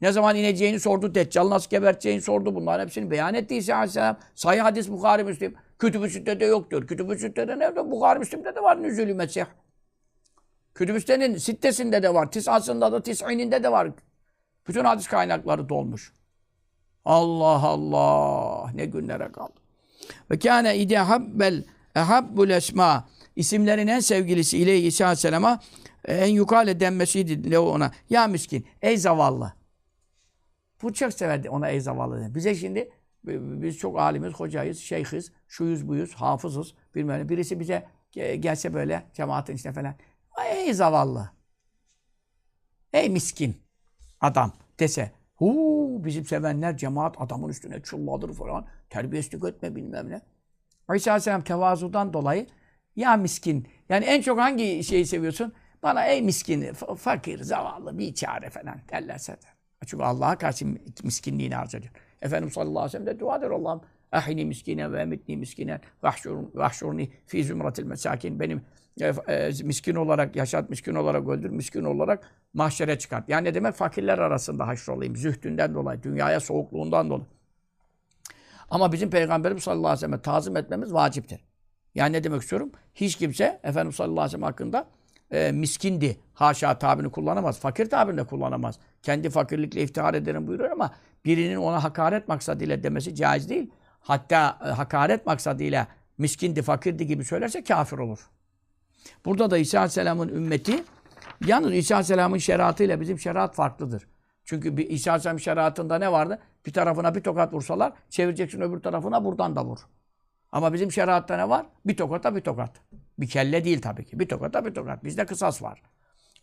[0.00, 1.14] Ne zaman ineceğini sordu.
[1.14, 2.54] Deccal nasıl geberteceğini sordu.
[2.54, 4.16] Bunların hepsini beyan etti İsa Aleyhisselam.
[4.34, 5.54] Sahih hadis Bukhari Müslim.
[5.78, 6.86] Kütüb-ü Sütte'de yok diyor.
[6.86, 7.90] Kütüb-ü Sütte'de nerede?
[7.90, 9.44] Bukhari Müslim'de de var Nüzülü Mesih.
[10.74, 12.30] Kütüb-ü Sütte'nin sittesinde de var.
[12.30, 13.88] Tisasında da tis'ininde de var.
[14.68, 16.12] Bütün hadis kaynakları dolmuş.
[17.04, 18.70] Allah Allah.
[18.74, 19.60] Ne günlere kaldı.
[20.30, 21.64] Ve kâne idâ habbel
[21.96, 25.60] ehabbul esma isimlerin en sevgilisi ile İsa Aleyhisselam'a
[26.04, 27.90] en yukale denmesiydi ona.
[28.10, 29.52] Ya miskin, ey zavallı.
[30.82, 32.20] Bu çok severdi ona ey zavallı.
[32.20, 32.34] dedi.
[32.34, 32.90] Bize şimdi
[33.24, 36.74] biz çok alimiz, hocayız, şeyhiz, şuyuz buyuz, hafızız.
[36.94, 37.28] Bilmem ne.
[37.28, 39.94] Birisi bize ge- gelse böyle cemaatin içine falan.
[40.52, 41.30] Ey zavallı.
[42.92, 43.56] Ey miskin
[44.20, 45.12] adam dese.
[45.36, 48.66] Huu bizim sevenler cemaat adamın üstüne çulladır falan.
[48.90, 50.22] Terbiyesizlik etme bilmem ne.
[50.96, 52.46] İsa Aleyhisselam tevazudan dolayı
[52.96, 53.68] ya miskin.
[53.88, 55.54] Yani en çok hangi şeyi seviyorsun?
[55.84, 59.46] Bana ey miskin, fa- fakir, zavallı, bir çare falan derlerse de.
[59.86, 60.66] Çünkü Allah'a karşı
[61.04, 61.84] miskinliğini harcıyor.
[62.22, 63.80] Efendimiz sallallahu aleyhi ve sellem de dua eder Allah'ım.
[64.12, 65.80] Ahini miskine ve emitni miskine
[66.54, 68.40] vahşurni fi zümratil mesakin.
[68.40, 68.62] Benim
[69.00, 73.28] e, e, miskin olarak, yaşat miskin olarak öldür, miskin olarak mahşere çıkart.
[73.28, 73.74] Yani ne demek?
[73.74, 75.16] Fakirler arasında haşrolayım.
[75.16, 77.26] Zühdünden dolayı, dünyaya soğukluğundan dolayı.
[78.70, 81.40] Ama bizim Peygamberimiz sallallahu aleyhi ve sellem tazim etmemiz vaciptir.
[81.94, 82.72] Yani ne demek istiyorum?
[82.94, 84.86] Hiç kimse Efendimiz sallallahu aleyhi ve sellem hakkında
[85.30, 86.16] e, miskindi.
[86.34, 87.60] Haşa tabirini kullanamaz.
[87.60, 88.78] Fakir tabirini de kullanamaz.
[89.02, 93.70] Kendi fakirlikle iftihar ederim buyuruyor ama birinin ona hakaret maksadıyla demesi caiz değil.
[94.00, 95.86] Hatta e, hakaret maksadıyla
[96.18, 98.30] miskindi, fakirdi gibi söylerse kafir olur.
[99.24, 100.84] Burada da İsa Aleyhisselam'ın ümmeti
[101.46, 104.06] yalnız İsa Aleyhisselam'ın şeriatıyla bizim şeriat farklıdır.
[104.44, 106.38] Çünkü bir İsa Aleyhisselam şeriatında ne vardı?
[106.66, 109.78] Bir tarafına bir tokat vursalar çevireceksin öbür tarafına buradan da vur.
[110.52, 111.66] Ama bizim şeriatta ne var?
[111.86, 112.70] Bir tokata bir tokat.
[113.18, 114.20] Bir kelle değil tabii ki.
[114.20, 115.04] Bir tokata bir tokat.
[115.04, 115.82] Bizde kısas var.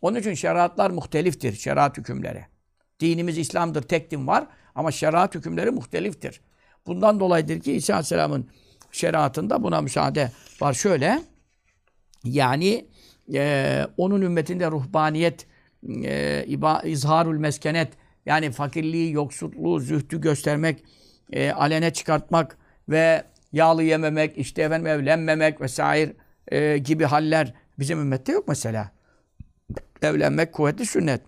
[0.02, 1.52] Onun için şeriatlar muhteliftir.
[1.52, 2.46] Şeriat hükümleri.
[3.00, 3.82] Dinimiz İslam'dır.
[3.82, 4.46] Tek din var.
[4.74, 6.40] Ama şeriat hükümleri muhteliftir.
[6.86, 8.50] Bundan dolayıdır ki İsa Aleyhisselam'ın
[8.92, 10.74] şeriatında buna müsaade var.
[10.74, 11.22] Şöyle
[12.24, 12.86] yani
[13.34, 15.46] e, onun ümmetinde ruhbaniyet,
[16.04, 17.92] e, iba, izharul meskenet
[18.26, 20.84] yani fakirliği, yoksulluğu, zühdü göstermek,
[21.32, 22.58] e, alene çıkartmak
[22.88, 26.12] ve yağlı yememek, işte efendim evlenmemek vesaire
[26.48, 28.90] e, gibi haller bizim ümmette yok mesela.
[30.02, 31.20] Evlenmek kuvvetli sünnet.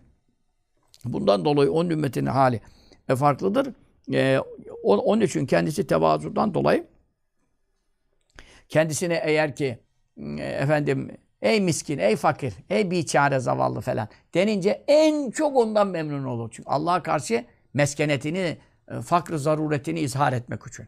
[1.04, 2.60] Bundan dolayı onun ümmetinin hali
[3.08, 3.72] e, farklıdır.
[4.12, 4.38] E,
[4.82, 6.86] o- onun için kendisi tevazudan dolayı
[8.68, 9.78] kendisine eğer ki
[10.16, 11.10] e, efendim
[11.42, 16.50] ey miskin, ey fakir, ey biçare zavallı falan denince en çok ondan memnun olur.
[16.52, 20.86] Çünkü Allah'a karşı meskenetini, e, fakrı zaruretini izhar etmek için.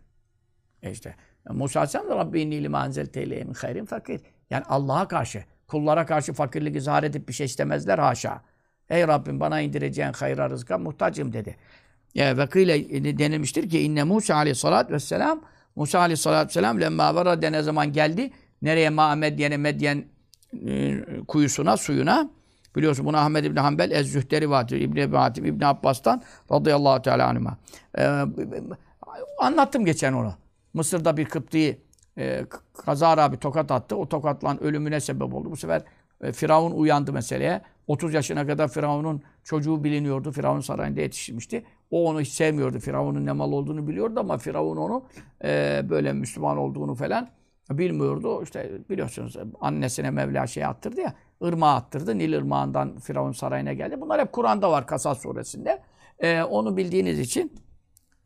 [0.82, 1.14] E işte
[1.50, 4.20] Musa Aleyhisselam da Rabbi inni lima enzelte ileyye min hayrin fakir.
[4.50, 8.40] Yani Allah'a karşı, kullara karşı fakirlik izhar edip bir şey istemezler haşa.
[8.90, 11.56] Ey Rabbim bana indireceğin hayra rızka muhtacım dedi.
[12.14, 15.40] Ya ve kıyle denilmiştir ki inne Musa aleyhissalatü vesselam
[15.76, 18.30] Musa aleyhissalatü vesselam lemma varade ne zaman geldi?
[18.62, 18.90] Nereye?
[18.90, 20.04] Ma Medyen'e Medyen
[20.66, 22.30] e, kuyusuna, suyuna.
[22.76, 24.76] Biliyorsun bunu Ahmed İbni Hanbel Ez-Zühteri vardır.
[24.76, 27.56] İbni Ebi Hatim, İbni Abbas'tan radıyallahu teala anhuma.
[27.98, 28.24] Ee,
[29.38, 30.34] anlattım geçen onu.
[30.74, 31.80] Mısır'da bir Kıpti'yi
[32.18, 32.44] e,
[32.84, 33.96] kazara bir tokat attı.
[33.96, 35.50] O tokatla ölümüne sebep oldu.
[35.50, 35.82] Bu sefer
[36.20, 37.60] e, Firavun uyandı meseleye.
[37.86, 40.32] 30 yaşına kadar Firavun'un çocuğu biliniyordu.
[40.32, 41.64] Firavun sarayında yetişmişti.
[41.90, 42.78] O onu hiç sevmiyordu.
[42.78, 45.04] Firavun'un ne mal olduğunu biliyordu ama Firavun onu
[45.44, 47.28] e, böyle Müslüman olduğunu falan
[47.70, 48.42] bilmiyordu.
[48.42, 51.14] İşte biliyorsunuz annesine Mevla şey attırdı ya.
[51.44, 52.18] ırmağı attırdı.
[52.18, 54.00] Nil ırmağından Firavun sarayına geldi.
[54.00, 55.82] Bunlar hep Kur'an'da var Kasas suresinde.
[56.18, 57.52] E, onu bildiğiniz için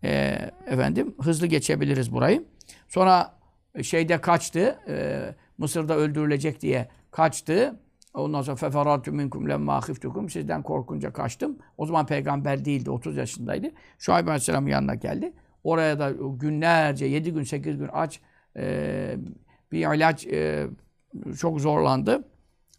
[0.04, 2.44] e, efendim hızlı geçebiliriz burayı.
[2.88, 3.34] Sonra
[3.82, 4.78] şeyde kaçtı.
[4.88, 5.20] e,
[5.58, 7.80] Mısır'da öldürülecek diye kaçtı.
[8.14, 11.58] Ondan sonra feferatü minkum lemma khiftukum sizden korkunca kaçtım.
[11.78, 12.90] O zaman peygamber değildi.
[12.90, 13.66] 30 yaşındaydı.
[13.98, 15.32] Şuayb Aleyhisselam'ın yanına geldi.
[15.64, 18.20] Oraya da günlerce 7 gün 8 gün aç
[18.56, 19.16] e,
[19.72, 20.66] bir ilaç e,
[21.38, 22.24] çok zorlandı.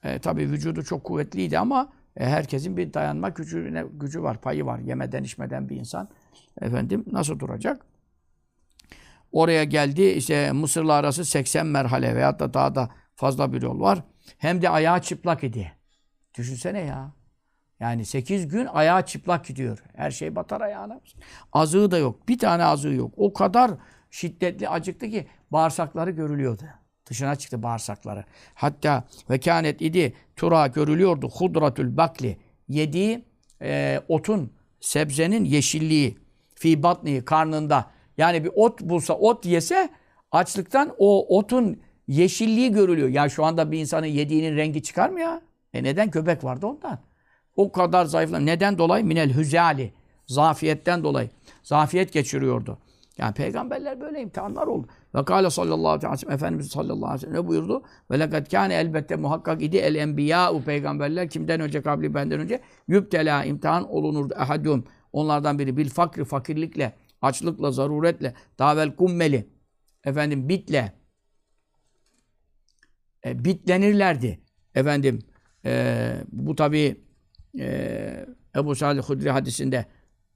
[0.04, 4.80] E, tabii vücudu çok kuvvetliydi ama e, herkesin bir dayanma gücüne, gücü var, payı var.
[4.80, 6.10] Yemeden içmeden bir insan
[6.62, 7.86] efendim nasıl duracak?
[9.32, 14.04] Oraya geldi işte Mısır'la arası 80 merhale veyahut da daha da fazla bir yol var.
[14.38, 15.72] Hem de ayağı çıplak idi.
[16.38, 17.14] Düşünsene ya.
[17.80, 19.84] Yani 8 gün ayağı çıplak gidiyor.
[19.96, 21.02] Her şey batar ayağına.
[21.54, 22.28] Azığı da yok.
[22.28, 23.14] Bir tane azığı yok.
[23.18, 23.72] O kadar
[24.12, 26.64] şiddetli acıktı ki bağırsakları görülüyordu.
[27.06, 28.26] Dışına çıktı bağırsakları.
[28.54, 32.38] Hatta ve kânet idi tura görülüyordu hudratül bakli.
[32.68, 33.26] Yediği
[33.62, 36.23] e, otun, sebzenin yeşilliği.
[36.64, 37.86] Fi batni karnında.
[38.18, 39.90] Yani bir ot bulsa, ot yese
[40.32, 43.10] açlıktan o otun yeşilliği görülüyor.
[43.10, 45.42] Ya şu anda bir insanın yediğinin rengi çıkar mı ya?
[45.74, 46.12] E neden?
[46.12, 47.00] Köpek vardı ondan.
[47.56, 48.46] O kadar zayıflar.
[48.46, 49.06] Neden dolayı?
[49.06, 49.94] Minel hüzali.
[50.28, 51.30] Zafiyetten dolayı.
[51.64, 52.78] Zafiyet geçiriyordu.
[53.18, 54.88] Yani peygamberler böyle imtihanlar oldu.
[55.16, 57.84] Ve kâle sallallahu aleyhi ve sellem Efendimiz sallallahu aleyhi ve sellem ne buyurdu?
[58.12, 63.44] Ve lekad kâne elbette muhakkak idi el enbiyâ'u peygamberler kimden önce kabli benden önce yüptela
[63.44, 64.34] imtihan olunurdu.
[64.34, 69.48] Ehadûm onlardan biri bil fakri fakirlikle, açlıkla, zaruretle, davel kummeli
[70.04, 70.94] efendim bitle
[73.26, 74.40] e, bitlenirlerdi.
[74.76, 75.20] Efendim
[75.66, 77.04] e, bu tabi
[77.60, 79.86] e, Ebu Salih Hudri hadisinde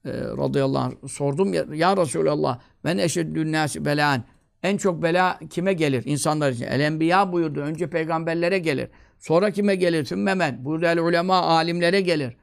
[0.06, 4.24] e, radıyallahu anh sordum ya, ya Resulallah men eşeddün nâsi belan
[4.64, 6.66] en çok bela kime gelir insanlar için?
[6.66, 7.60] El enbiya buyurdu.
[7.60, 8.90] Önce peygamberlere gelir.
[9.20, 10.06] Sonra kime gelir?
[10.06, 10.66] Sümmemen.
[10.66, 12.38] Burada el ulema alimlere gelir.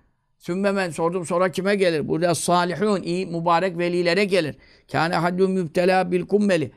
[0.46, 2.08] Sümmemen sordum sonra kime gelir?
[2.08, 4.56] Burada salihun iyi mübarek velilere gelir.
[4.92, 6.72] Kâne haddun müptela bil kummeli.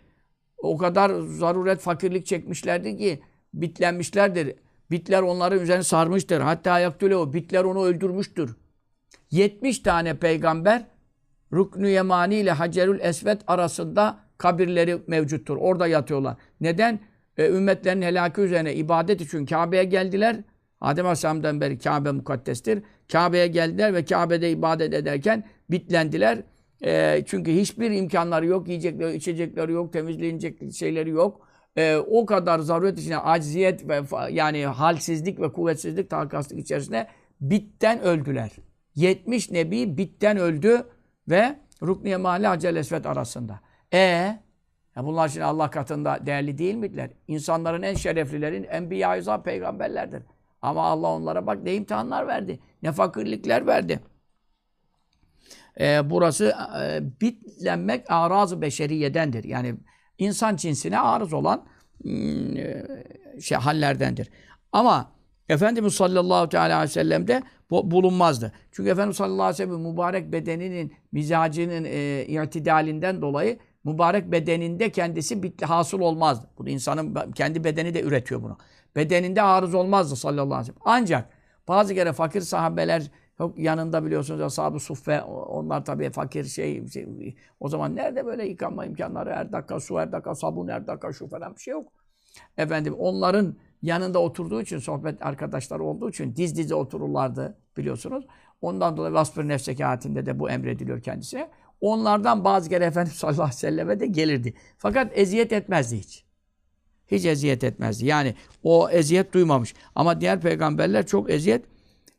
[0.58, 3.22] O kadar zaruret fakirlik çekmişlerdi ki
[3.54, 4.56] bitlenmişlerdir.
[4.92, 6.42] Bitler onların üzerine sarmıştır.
[6.42, 7.34] Hatta yaktülehu.
[7.34, 8.56] Bitler onu öldürmüştür.
[9.32, 10.86] 70 tane peygamber
[11.54, 15.58] Ruknu Yemani ile Hacerül Esvet arasında kabirleri mevcuttur.
[15.58, 16.38] Orada yatıyorlar.
[16.62, 17.00] Neden?
[17.38, 20.38] E, ümmetlerin helaki üzerine ibadet için Kabe'ye geldiler.
[20.82, 22.84] Adem Aleyhisselam'dan beri Kabe mukaddestir.
[23.12, 26.44] Kabe'ye geldiler ve Kabe'de ibadet ederken bitlendiler.
[26.86, 28.68] E, çünkü hiçbir imkanları yok.
[28.68, 29.94] Yiyecekleri, içecekleri yok.
[29.94, 31.48] Temizlenecek şeyleri yok.
[31.78, 37.08] E, o kadar zaruret içine acziyet ve yani halsizlik ve kuvvetsizlik, takaslık içerisinde
[37.42, 38.52] bitten öldüler.
[38.96, 40.84] 70 nebi bitten öldü
[41.30, 43.60] ve Rukniye Mahalle Hacer Esvet arasında.
[43.94, 47.10] E ya bunlar şimdi Allah katında değerli değil midirler?
[47.28, 50.24] İnsanların en şereflilerin enbiya peygamberlerdir.
[50.68, 52.60] Ama Allah onlara bak ne imtihanlar verdi.
[52.84, 54.00] Ne fakirlikler verdi.
[55.80, 59.44] Ee, burası e, bitlenmek arazı beşeriyedendir.
[59.44, 59.76] Yani
[60.18, 61.66] insan cinsine arız olan
[62.04, 62.86] hmm, e,
[63.42, 64.30] şey hallerdendir.
[64.72, 65.12] Ama
[65.50, 68.52] Efendimiz sallallahu teala aleyhi ve sellem'de bulunmazdı.
[68.72, 75.44] Çünkü Efendimiz sallallahu aleyhi ve sellem mübarek bedeninin, mizacının e, irtidalinden dolayı mübarek bedeninde kendisi
[75.44, 76.50] bitli hasıl olmazdı.
[76.58, 78.58] Bu insanın kendi bedeni de üretiyor bunu.
[78.96, 80.82] Bedeninde arız olmazdı sallallahu aleyhi ve sellem.
[80.86, 81.30] Ancak
[81.68, 87.70] bazı kere fakir sahabeler yok yanında biliyorsunuz ashab-ı suffe onlar tabii fakir şey, şey o
[87.70, 91.56] zaman nerede böyle yıkanma imkanları her dakika su her dakika sabun her dakika şu falan
[91.56, 91.92] bir şey yok.
[92.58, 98.26] Efendim onların yanında oturduğu için sohbet arkadaşları olduğu için diz dize otururlardı biliyorsunuz.
[98.62, 101.50] Ondan dolayı Vasfır Nefsekâhati'nde de bu emrediliyor kendisine.
[101.82, 104.54] Onlardan bazı kere Efendimiz sallallahu aleyhi ve selleme de gelirdi.
[104.78, 106.27] Fakat eziyet etmezdi hiç.
[107.12, 108.06] Hiç eziyet etmezdi.
[108.06, 109.74] Yani o eziyet duymamış.
[109.96, 111.66] Ama diğer peygamberler çok eziyet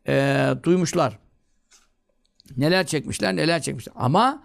[0.08, 1.18] e, duymuşlar.
[2.56, 3.94] Neler çekmişler, neler çekmişler.
[3.96, 4.42] Ama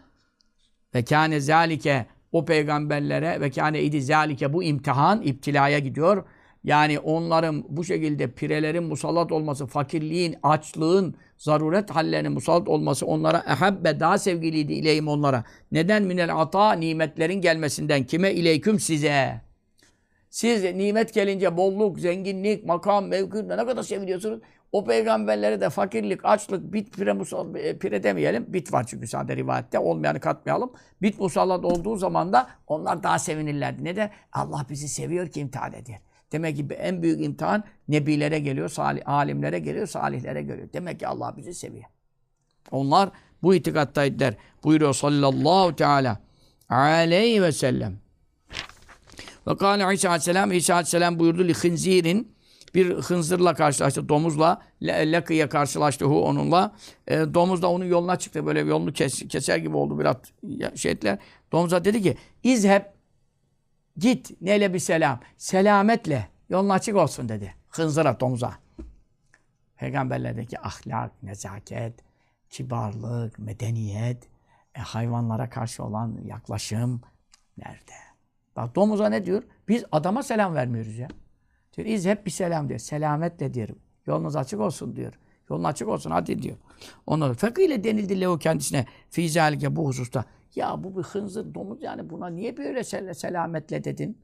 [0.95, 6.23] ve kâne zâlike o peygamberlere ve kâne idi zâlike bu imtihan, iptilaya gidiyor.
[6.63, 13.99] Yani onların bu şekilde pirelerin musallat olması, fakirliğin, açlığın, zaruret hallerinin musallat olması onlara ehabbe
[13.99, 15.43] daha sevgiliydi ileyim onlara.
[15.71, 16.03] Neden?
[16.03, 18.03] Minel ata nimetlerin gelmesinden.
[18.03, 18.34] Kime?
[18.34, 19.41] İleyküm size.
[20.34, 24.39] Siz nimet gelince bolluk, zenginlik, makam, mevki ne kadar seviliyorsunuz.
[24.72, 28.46] O peygamberlere de fakirlik, açlık, bit pire, musal, e, pire demeyelim.
[28.54, 29.80] Bit var çünkü sadece rivayette.
[29.80, 30.72] Olmayanı katmayalım.
[31.02, 33.84] Bit musallat olduğu zaman da onlar daha sevinirlerdi.
[33.84, 34.12] Neden?
[34.32, 36.00] Allah bizi seviyor ki imtihan eder.
[36.32, 40.69] Demek ki en büyük imtihan nebilere geliyor, salih, alimlere geliyor, salihlere geliyor.
[40.74, 41.86] Demek ki Allah bizi seviyor.
[42.72, 43.10] Onlar
[43.43, 44.36] bu itikattaydılar.
[44.63, 46.19] Buyuruyor sallallahu teala
[46.69, 48.03] aleyhi ve sellem.
[49.47, 52.34] Ve kâle İsa aleyhisselam, İsa aleyhisselam buyurdu li hınzirin
[52.75, 56.75] bir hınzırla karşılaştı, domuzla, lakıya karşılaştı hu onunla.
[57.08, 60.15] E, domuz da onun yoluna çıktı, böyle yolunu kes, keser gibi oldu biraz
[60.79, 61.17] şeyler.
[61.51, 62.84] Domuza dedi ki, izheb
[63.97, 65.20] Git neyle bir selam.
[65.38, 66.28] Selametle.
[66.49, 67.55] Yolun açık olsun dedi.
[67.70, 68.53] Hınzıra domuza.
[69.76, 71.99] Peygamberlerdeki ahlak, nezaket,
[72.49, 74.24] kibarlık, medeniyet,
[74.76, 77.01] e, hayvanlara karşı olan yaklaşım
[77.57, 78.03] nerede?
[78.56, 79.43] Bak domuza ne diyor?
[79.68, 81.08] Biz adama selam vermiyoruz ya.
[81.78, 82.80] Diyor, iz hep bir selam diyor.
[82.80, 83.70] Selametle diyor.
[84.06, 85.14] Yolunuz açık olsun diyor.
[85.49, 86.58] Yolun açık olsun hadi diyor.
[87.08, 90.26] Onu fıkıh ile denildi Leo kendisine fizalike bu hususta.
[90.56, 94.18] Ya bu bir hınzır domuz yani buna niye böyle sel selametle dedin?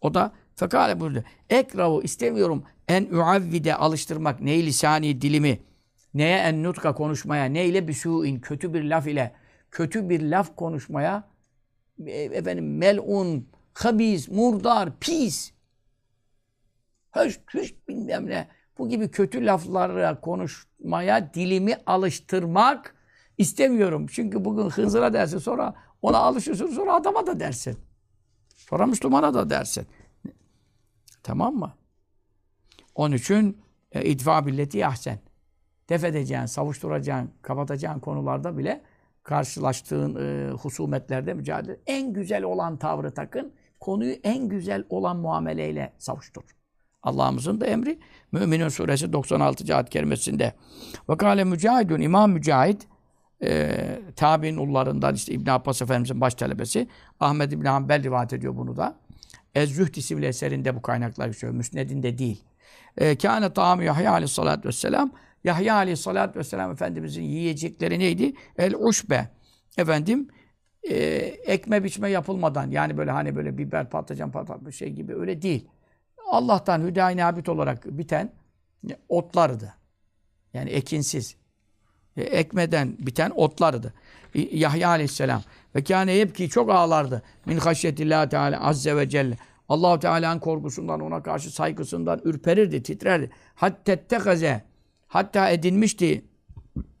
[0.00, 1.24] O da fekale buyurdu.
[1.50, 5.58] Ekravu istemiyorum en uavvide alıştırmak ney lisani dilimi
[6.14, 9.32] neye en nutka konuşmaya neyle bir su'in kötü bir laf ile
[9.70, 11.28] kötü bir laf konuşmaya
[12.06, 13.48] e, efendim melun,
[13.84, 15.52] habis, murdar, pis.
[17.16, 18.48] Hiç, hiç bilmem ne.
[18.78, 22.94] Bu gibi kötü laflara konuşmaya dilimi alıştırmak
[23.38, 24.06] istemiyorum.
[24.10, 27.78] Çünkü bugün Hızır'a dersin sonra ona alışırsın sonra adama da dersin.
[28.56, 29.86] Sonra Müslümana da dersin.
[31.22, 31.74] Tamam mı?
[32.94, 33.58] Onun için
[33.92, 35.18] e, idfa billeti ahsen.
[35.88, 38.82] Def edeceğin, savuşturacağın, kapatacağın konularda bile
[39.22, 41.80] karşılaştığın e, husumetlerde mücadele.
[41.86, 43.52] En güzel olan tavrı takın.
[43.80, 46.42] Konuyu en güzel olan muameleyle savuştur.
[47.02, 47.98] Allah'ımızın da emri
[48.32, 49.74] Müminun suresi 96.
[49.76, 50.54] ayet kerimesinde.
[51.08, 52.80] Ve kâle mücahidun İmam Mücahid
[53.42, 56.88] e, tabi'in ullarından işte İbn Abbas Efendimizin baş talebesi
[57.20, 58.96] Ahmed İbn Hanbel rivayet ediyor bunu da.
[59.54, 61.52] Ez-Zühd isimli eserinde bu kaynaklar geçiyor.
[61.52, 62.44] Müsnedinde değil.
[62.96, 65.10] E, Kâne ta'amü Yahya aleyhissalâtu vesselam
[65.44, 68.32] Yahya aleyhissalâtu vesselam Efendimizin yiyecekleri neydi?
[68.58, 69.28] El-uşbe.
[69.78, 70.28] Efendim
[70.82, 70.96] e,
[71.46, 75.68] ekme biçme yapılmadan yani böyle hani böyle biber patlıcan bir şey gibi öyle değil.
[76.30, 78.32] Allah'tan hüdayi nabit olarak biten
[79.08, 79.74] otlardı.
[80.54, 81.36] Yani ekinsiz.
[82.16, 83.94] E, ekmeden biten otlardı.
[84.34, 85.42] Yahya aleyhisselam.
[85.74, 87.22] Ve kâne yebki çok ağlardı.
[87.46, 89.36] Min haşyetillah teala azze ve celle.
[89.68, 93.30] allah Teala'nın korkusundan, ona karşı saygısından ürperirdi, titrerdi.
[93.54, 94.64] Hatta tegaze.
[95.06, 96.24] Hatta edinmişti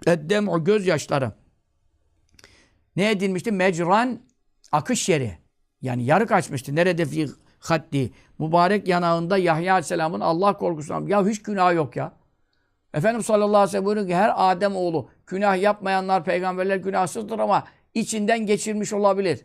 [0.06, 1.32] eddem'u gözyaşları.
[2.98, 3.52] Ne edinmişti?
[3.52, 4.20] Mecran
[4.72, 5.38] akış yeri.
[5.82, 6.76] Yani yarık açmıştı.
[6.76, 7.26] Nerede fi
[7.58, 8.10] haddi.
[8.38, 11.06] Mübarek yanağında Yahya Aleyhisselam'ın Allah korkusundan.
[11.06, 12.12] Ya hiç günah yok ya.
[12.94, 17.64] Efendimiz sallallahu aleyhi ve sellem buyuruyor ki her Adem oğlu günah yapmayanlar peygamberler günahsızdır ama
[17.94, 19.40] içinden geçirmiş olabilir.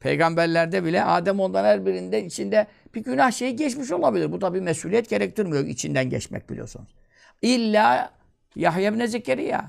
[0.00, 4.32] Peygamberlerde bile Adem ondan her birinde içinde bir günah şeyi geçmiş olabilir.
[4.32, 6.94] Bu tabi mesuliyet gerektirmiyor içinden geçmek biliyorsunuz.
[7.42, 8.10] İlla
[8.56, 9.66] Yahya bin Zekeriya.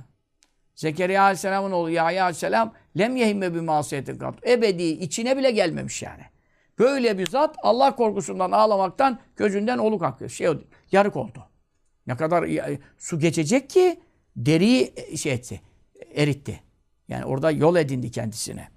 [0.76, 4.48] Zekeriya Aleyhisselam'ın oğlu Yahya Aleyhisselam lem yehimme bir masiyetin kat.
[4.48, 6.24] Ebedi içine bile gelmemiş yani.
[6.80, 10.30] Böyle bir zat Allah korkusundan ağlamaktan gözünden oluk akıyor.
[10.30, 10.48] Şey,
[10.92, 11.44] yarık oldu.
[12.08, 12.50] Ne kadar
[12.98, 14.00] su geçecek ki
[14.36, 15.62] deriyi e, şey etti,
[16.16, 16.60] eritti.
[17.08, 18.68] Yani orada yol edindi kendisine.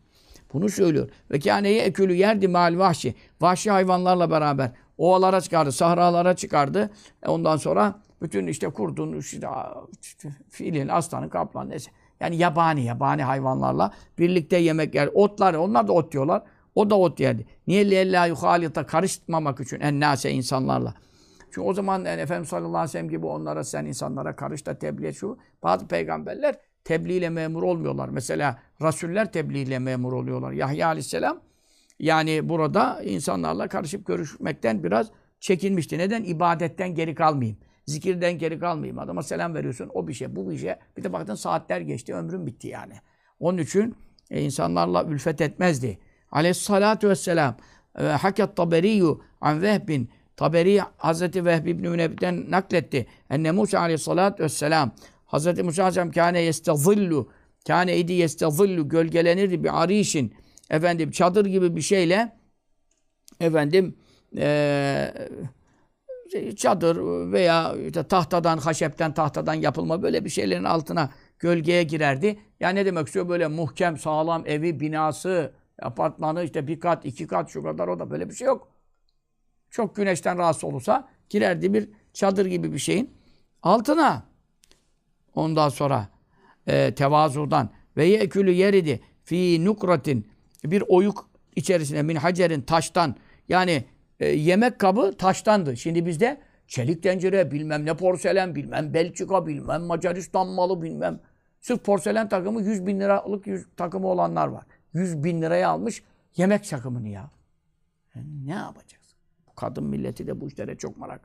[0.53, 1.11] Bunu söylüyor.
[1.31, 3.15] Ve kâneye ekülü yerdi mal vahşi.
[3.41, 6.91] Vahşi hayvanlarla beraber ovalara çıkardı, sahralara çıkardı.
[7.23, 9.49] E ondan sonra bütün işte kurdun, işte
[10.51, 11.91] filin, aslanın, kaplan neyse.
[12.21, 15.09] Yani yabani, yabani hayvanlarla birlikte yemek yer.
[15.15, 16.43] Otlar, onlar da ot diyorlar.
[16.75, 17.47] O da ot yerdi.
[17.67, 20.95] Niye lella yuhalita karışmamak için ennase insanlarla.
[21.45, 24.79] Çünkü o zaman yani Efendimiz sallallahu aleyhi ve sellem gibi onlara sen insanlara karış da
[24.79, 25.39] tebliğ şu.
[25.63, 26.55] Bazı peygamberler
[26.85, 28.09] tebliğ ile memur olmuyorlar.
[28.09, 30.53] Mesela rasuller tebliğ ile memur oluyorlar.
[30.53, 31.41] Yahya aleyhisselam
[31.99, 35.11] yani burada insanlarla karışıp görüşmekten biraz
[35.41, 35.99] çekinmişti.
[35.99, 36.25] Neden?
[36.25, 37.59] İbadetten geri kalmayayım.
[37.91, 38.99] Zikirden geri kalmayayım.
[38.99, 39.91] Adama selam veriyorsun.
[39.95, 40.75] O bir şey, bu bir şey.
[40.97, 42.95] Bir de baktın saatler geçti, ömrüm bitti yani.
[43.41, 43.97] Onun için
[44.31, 45.99] e, insanlarla ülfet etmezdi.
[46.33, 47.57] Aleyhissalatu vesselam
[47.99, 53.07] e, haket taberiyu an vehbin Taberi Hazreti Vehb ibn Münebbi'den nakletti.
[53.31, 54.91] Enne Musa aleyhissalatü vesselam
[55.27, 57.31] Hazreti Musa aleyhisselam kâne yestezillu
[57.67, 60.35] kâne idi yestezillu gölgelenirdi bir arişin
[60.71, 62.37] efendim çadır gibi bir şeyle
[63.41, 63.97] efendim
[64.37, 65.15] ee,
[66.57, 66.97] çadır
[67.33, 72.39] veya işte tahtadan, haşepten, tahtadan yapılma böyle bir şeylerin altına gölgeye girerdi.
[72.61, 73.29] Yani ne demek istiyor?
[73.29, 75.53] Böyle muhkem, sağlam evi, binası,
[75.83, 78.69] apartmanı işte bir kat, iki kat, şu kadar o da böyle bir şey yok.
[79.71, 83.15] Çok güneşten rahatsız olursa girerdi bir çadır gibi bir şeyin
[83.63, 84.23] altına.
[85.35, 86.09] Ondan sonra
[86.67, 90.31] e, tevazudan ve yekülü yeridi fi nukratin
[90.65, 93.17] bir oyuk içerisine min hacerin taştan
[93.49, 93.85] yani
[94.21, 95.77] e, yemek kabı taştandı.
[95.77, 101.21] Şimdi bizde çelik tencere, bilmem ne porselen, bilmem Belçika, bilmem Macaristan malı, bilmem.
[101.61, 104.65] Sırf porselen takımı 100 bin liralık 100 takımı olanlar var.
[104.93, 106.03] 100 bin liraya almış
[106.37, 107.31] yemek takımını ya.
[108.45, 109.15] Ne yapacağız?
[109.57, 111.21] Kadın milleti de bu işlere çok merak.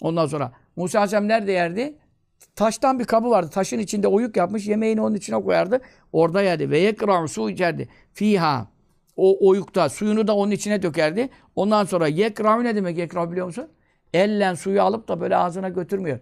[0.00, 1.98] Ondan sonra Musa Aleyhisselam nerede yerdi?
[2.56, 3.50] Taştan bir kabı vardı.
[3.50, 4.66] Taşın içinde oyuk yapmış.
[4.66, 5.80] Yemeğini onun içine koyardı.
[6.12, 6.70] Orada yerdi.
[6.70, 7.88] Ve yekra'u su içerdi.
[8.12, 8.71] Fiha.
[9.16, 9.88] O oyukta.
[9.88, 11.28] Suyunu da onun içine dökerdi.
[11.56, 13.68] Ondan sonra yekra'u ne demek yekra'u biliyor musun?
[14.14, 16.18] Ellen suyu alıp da böyle ağzına götürmüyor.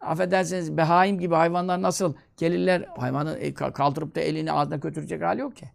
[0.00, 5.56] Affedersiniz behaim gibi hayvanlar nasıl gelirler hayvanı e, kaldırıp da elini ağzına götürecek hali yok
[5.56, 5.66] ki.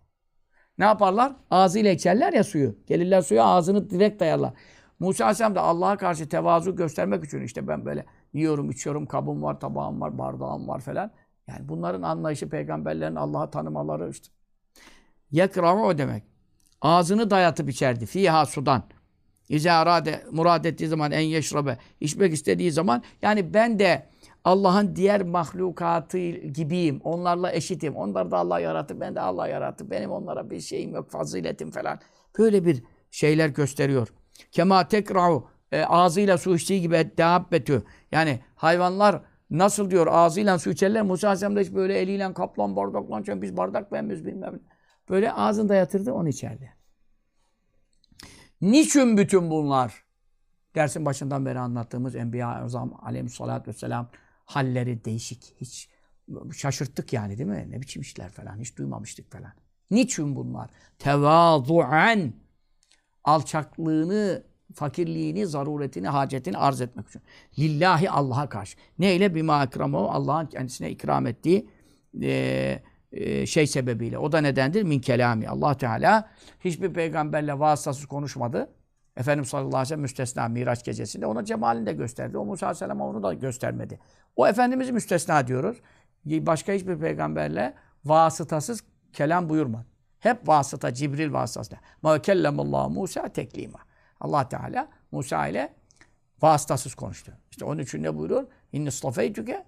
[0.78, 1.36] Ne yaparlar?
[1.52, 2.76] Ağzıyla içerler ya suyu.
[2.88, 4.54] Gelirler suya ağzını direkt dayarlar.
[5.00, 9.60] Musa Aleyhisselam da Allah'a karşı tevazu göstermek için işte ben böyle yiyorum, içiyorum, kabım var,
[9.60, 11.12] tabağım var, bardağım var falan.
[11.48, 14.28] Yani bunların anlayışı peygamberlerin Allah'ı tanımaları işte.
[15.32, 16.24] Yekra'u o demek.
[16.82, 18.06] Ağzını dayatıp içerdi.
[18.06, 18.84] Fiha sudan.
[19.50, 21.78] İze arade murad ettiği zaman en yeşrabe.
[22.00, 24.06] içmek istediği zaman yani ben de
[24.44, 27.02] Allah'ın diğer mahlukatı gibiyim.
[27.04, 27.96] Onlarla eşitim.
[27.96, 29.00] Onlar da Allah yarattı.
[29.02, 29.92] Ben de Allah yarattı.
[29.92, 31.12] Benim onlara bir şeyim yok.
[31.12, 32.00] Faziletim falan.
[32.38, 34.08] Böyle bir şeyler gösteriyor.
[34.52, 37.84] Kema tekra'u e, ağzıyla su içtiği gibi dehabbetü.
[38.12, 41.02] Yani hayvanlar nasıl diyor ağzıyla su içerler.
[41.04, 44.77] Musa Aleyhisselam da hiç böyle eliyle kaplan bardakla biz bardak beğenmiyoruz bilmem ne.
[45.10, 46.74] Böyle ağzında yatırdı onu içerdi.
[48.62, 50.04] Niçin bütün bunlar?
[50.76, 54.10] Dersin başından beri anlattığımız Enbiya-i Azam aleyhissalatü vesselam
[54.46, 55.54] halleri değişik.
[55.62, 55.90] Hiç
[56.56, 57.68] şaşırttık yani değil mi?
[57.70, 58.60] Ne biçim işler falan.
[58.60, 59.52] Hiç duymamıştık falan.
[59.92, 60.70] Niçin bunlar?
[61.00, 62.34] Tevazu'en
[63.24, 64.44] alçaklığını,
[64.74, 67.22] fakirliğini, zaruretini, hacetini arz etmek için.
[67.60, 68.78] Lillahi Allah'a karşı.
[69.00, 69.36] Neyle?
[69.36, 71.70] Bima ikramo Allah'ın kendisine ikram ettiği
[72.22, 72.82] e,
[73.48, 74.18] şey sebebiyle.
[74.18, 74.84] O da nedendir?
[74.84, 75.50] Min kelami.
[75.50, 78.70] Allah Teala hiçbir peygamberle vasıtasız konuşmadı.
[79.18, 82.38] Efendimiz sallallahu aleyhi ve sellem müstesna Miraç gecesinde ona cemalini de gösterdi.
[82.38, 84.00] O Musa aleyhisselam onu da göstermedi.
[84.36, 85.78] O Efendimiz'i müstesna diyoruz.
[86.26, 87.74] Başka hiçbir peygamberle
[88.06, 89.86] vasıtasız kelam buyurmadı.
[90.20, 91.82] Hep vasıta, Cibril vasıtasıyla.
[92.02, 93.80] Ma kellemallahu Musa teklima.
[94.20, 95.74] Allah Teala Musa ile
[96.42, 97.32] vasıtasız konuştu.
[97.52, 98.48] İşte onun için ne buyuruyor?
[98.72, 99.66] İnni stafeytüke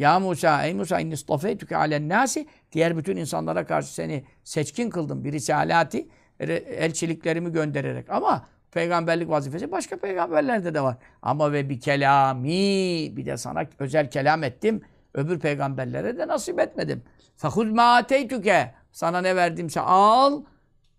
[0.00, 5.24] ya Musa, ey Musa inni stafeytüke alen nasi diğer bütün insanlara karşı seni seçkin kıldım.
[5.24, 6.08] Bir risalati
[6.40, 8.10] elçiliklerimi göndererek.
[8.10, 10.96] Ama peygamberlik vazifesi başka peygamberlerde de var.
[11.22, 14.82] Ama ve bir kelami bir de sana özel kelam ettim.
[15.14, 17.02] Öbür peygamberlere de nasip etmedim.
[17.36, 20.42] Fehuz ma ateytüke sana ne verdimse al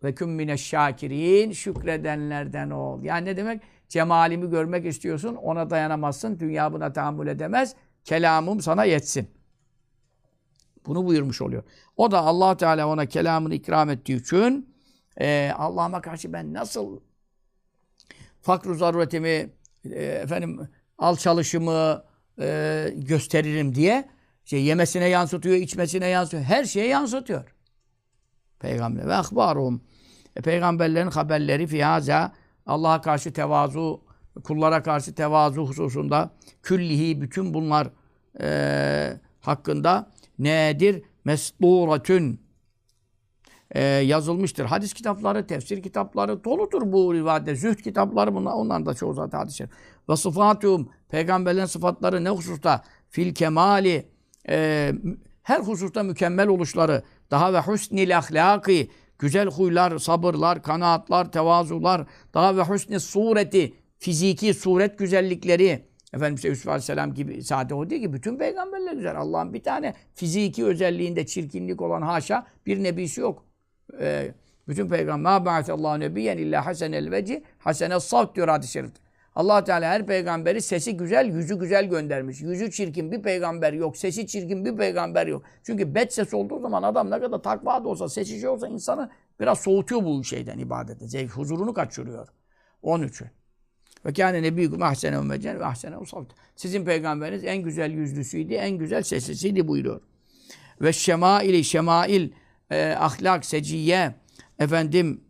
[0.04, 3.04] ve küm mineşşakirin şükredenlerden ol.
[3.04, 3.62] Yani ne demek?
[3.90, 6.40] Cemalimi görmek istiyorsun, ona dayanamazsın.
[6.40, 7.76] Dünya buna tahammül edemez.
[8.04, 9.30] Kelamım sana yetsin.
[10.86, 11.64] Bunu buyurmuş oluyor.
[11.98, 14.76] O da allah Teala ona kelamını ikram ettiği için
[15.20, 17.00] e, Allah'ıma karşı ben nasıl
[18.42, 19.50] fakr zaruretimi,
[19.86, 22.04] e, efendim alçalışımı
[22.40, 24.10] e, gösteririm diye
[24.46, 26.44] şey, yemesine yansıtıyor, içmesine yansıtıyor.
[26.44, 27.56] Her şeye yansıtıyor.
[28.60, 29.82] Peygamber ve akbarum.
[30.36, 32.32] E, peygamberlerin haberleri fihaza
[32.66, 34.02] Allah'a karşı tevazu,
[34.44, 36.32] kullara karşı tevazu hususunda
[36.64, 37.90] küllihi bütün bunlar
[38.42, 41.04] e, hakkında nedir?
[41.26, 42.42] Mesduratün
[43.72, 44.66] e, yazılmıştır.
[44.66, 47.56] Hadis kitapları, tefsir kitapları doludur bu rivayette.
[47.56, 48.54] Zühd kitapları bunlar.
[48.54, 49.70] Onların da çoğu zaten hadis-i
[50.10, 52.82] Ve sıfatum, peygamberlerin sıfatları ne hususta?
[53.10, 54.08] Fil kemali,
[54.50, 54.92] e,
[55.44, 62.62] her hususta mükemmel oluşları, daha ve husnil ahlaki, güzel huylar, sabırlar, kanaatlar, tevazular, daha ve
[62.62, 68.38] husni sureti, fiziki suret güzellikleri, Efendim işte Yusuf Aleyhisselam gibi sade o değil ki bütün
[68.38, 69.18] peygamberler güzel.
[69.18, 73.46] Allah'ın bir tane fiziki özelliğinde çirkinlik olan haşa bir nebisi yok.
[74.00, 74.32] Ee,
[74.68, 79.02] bütün peygamber ma ba'atallahu nebiyyen illa hasenel veci hasene savt diyor hadis-i şerifte.
[79.36, 82.42] Allah Teala her peygamberi sesi güzel, yüzü güzel göndermiş.
[82.42, 85.44] Yüzü çirkin bir peygamber yok, sesi çirkin bir peygamber yok.
[85.64, 89.10] Çünkü bet ses olduğu zaman adam ne kadar takva da olsa, sesi şey olsa insanı
[89.40, 91.08] biraz soğutuyor bu şeyden ibadete.
[91.08, 92.28] Zevk, huzurunu kaçırıyor.
[92.82, 93.28] Onun için.
[94.06, 96.34] Ve kâne nebiyyukum ahsene ummecen ve ahsene usavt.
[96.56, 100.02] Sizin peygamberiniz en güzel yüzlüsüydü, en güzel seslisiydi buyuruyor.
[100.82, 102.30] Ve şemaili, şemail,
[102.72, 104.16] e, ahlak, seciye,
[104.60, 105.22] efendim,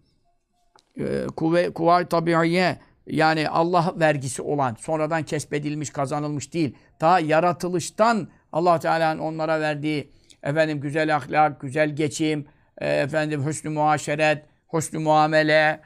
[0.99, 6.75] e, kuvve, kuvay tabiiye, yani Allah vergisi olan, sonradan kesbedilmiş, kazanılmış değil.
[7.01, 10.11] Daha yaratılıştan Allah Teala'nın onlara verdiği
[10.43, 12.45] efendim güzel ahlak, güzel geçim,
[12.77, 15.81] e, efendim hüsnü muaşeret, hüsnü muamele,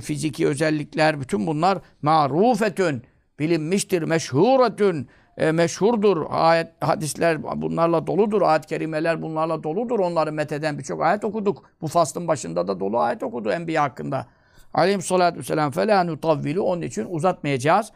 [0.00, 3.02] fiziki özellikler, bütün bunlar marufetün,
[3.38, 6.26] bilinmiştir, meşhuretün, e, meşhurdur.
[6.30, 8.42] Ayet, hadisler bunlarla doludur.
[8.42, 9.98] Ayet-i kerimeler bunlarla doludur.
[9.98, 11.62] Onları metheden birçok ayet okuduk.
[11.80, 14.26] Bu faslın başında da dolu ayet okudu Enbiya hakkında.
[14.74, 16.62] Aleyhissalatü vesselam felâ nutavvilu.
[16.62, 17.92] Onun için uzatmayacağız.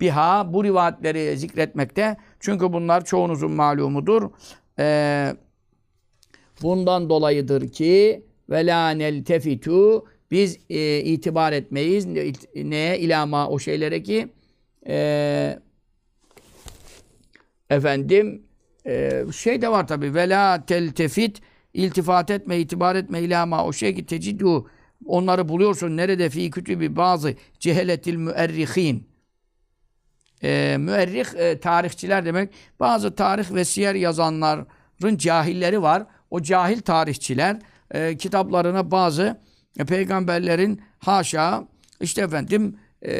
[0.00, 2.16] Biha bu rivayetleri zikretmekte.
[2.40, 4.30] Çünkü bunlar çoğunuzun malumudur.
[4.78, 5.36] Ee,
[6.62, 12.06] bundan dolayıdır ki velâ neltefitu biz e, itibar etmeyiz.
[12.54, 12.98] Neye?
[12.98, 14.28] İlama o şeylere ki
[14.86, 15.58] e,
[17.70, 18.42] efendim
[18.86, 21.40] e, şey de var tabi vela teltefit
[21.74, 24.70] iltifat etme, itibar etme ilama o şey ki teciddu
[25.06, 25.96] onları buluyorsun.
[25.96, 26.30] Nerede?
[26.30, 29.08] Fi kütübi bazı ceheletil müerrihin
[30.42, 32.50] e, müerrih e, tarihçiler demek.
[32.80, 36.06] Bazı tarih ve siyer yazanların cahilleri var.
[36.30, 37.58] O cahil tarihçiler
[37.90, 39.44] e, kitaplarına bazı
[39.78, 41.64] e, peygamberlerin haşa
[42.00, 43.12] işte efendim e,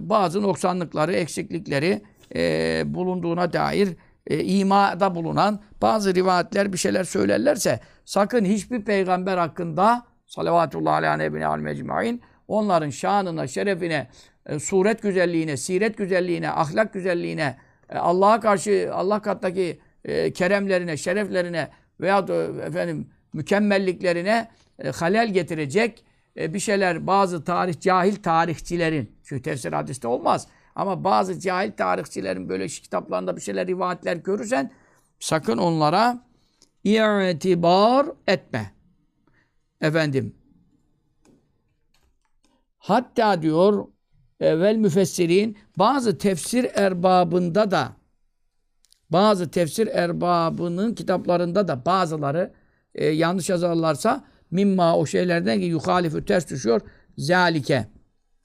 [0.00, 2.02] bazı noksanlıkları, eksiklikleri
[2.34, 3.88] e, bulunduğuna dair
[4.26, 11.46] e, imada bulunan bazı rivayetler bir şeyler söylerlerse sakın hiçbir peygamber hakkında salavatullah aleyhi nebine
[11.46, 14.08] al mecmain onların şanına, şerefine,
[14.46, 17.56] e, suret güzelliğine, siret güzelliğine, ahlak güzelliğine
[17.90, 21.68] e, Allah'a karşı Allah kattaki e, keremlerine, şereflerine
[22.00, 24.48] veya da efendim mükemmelliklerine
[24.78, 26.04] e, halel getirecek
[26.36, 32.48] e, bir şeyler bazı tarih cahil tarihçilerin çünkü tefsir hadiste olmaz ama bazı cahil tarihçilerin
[32.48, 34.72] böyle kitaplarında bir şeyler rivayetler görürsen
[35.20, 36.24] sakın onlara
[36.84, 38.72] itibar etme.
[39.80, 40.34] Efendim
[42.78, 43.86] hatta diyor
[44.40, 47.96] evvel müfessirin bazı tefsir erbabında da
[49.10, 52.52] bazı tefsir erbabının kitaplarında da bazıları
[52.94, 56.80] e, yanlış yazarlarsa mimma o şeylerden ki yuhalifü ters düşüyor.
[57.18, 57.86] Zalike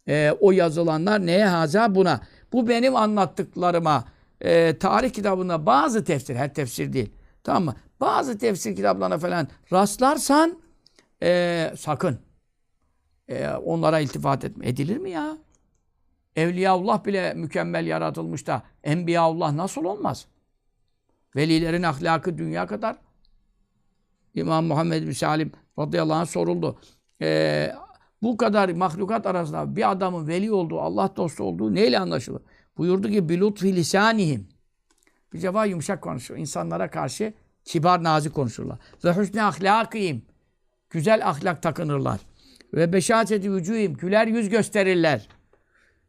[0.07, 2.21] e, o yazılanlar neye haza buna.
[2.53, 4.05] Bu benim anlattıklarıma.
[4.41, 7.13] E, tarih kitabında bazı tefsir her tefsir değil.
[7.43, 7.75] Tamam mı?
[7.99, 10.59] Bazı tefsir kitaplarına falan rastlarsan
[11.23, 12.19] e, sakın.
[13.27, 14.67] E, onlara iltifat etme.
[14.67, 15.37] Edilir mi ya?
[16.35, 20.27] Evliyaullah bile mükemmel yaratılmış da Enbiyaullah nasıl olmaz?
[21.35, 22.97] Velilerin ahlakı dünya kadar.
[24.33, 26.79] İmam Muhammed bin Salim radıyallahu anh soruldu.
[27.21, 27.71] Ee,
[28.21, 32.41] bu kadar mahlukat arasında bir adamın veli olduğu, Allah dostu olduğu neyle anlaşılır?
[32.77, 34.47] Buyurdu ki bilutfi lisanihim.
[35.33, 36.39] Bir cevap yumuşak konuşuyor.
[36.39, 37.33] İnsanlara karşı
[37.65, 38.79] kibar nazik konuşurlar.
[39.03, 40.25] Ve hüsnü ahlakiyim.
[40.89, 42.19] Güzel ahlak takınırlar.
[42.73, 43.93] Ve beşaseti vücuhim.
[43.93, 45.27] Güler yüz gösterirler.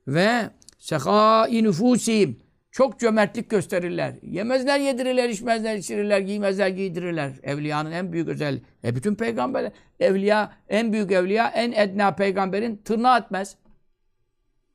[0.09, 2.44] Ve sekâi nüfusihim.
[2.75, 4.15] Çok cömertlik gösterirler.
[4.23, 7.33] Yemezler, yedirirler, içmezler, içirirler, giymezler, giydirirler.
[7.43, 8.61] Evliyanın en büyük özel.
[8.85, 13.57] E bütün peygamberler, evliya, en büyük evliya, en edna peygamberin tırnağı etmez.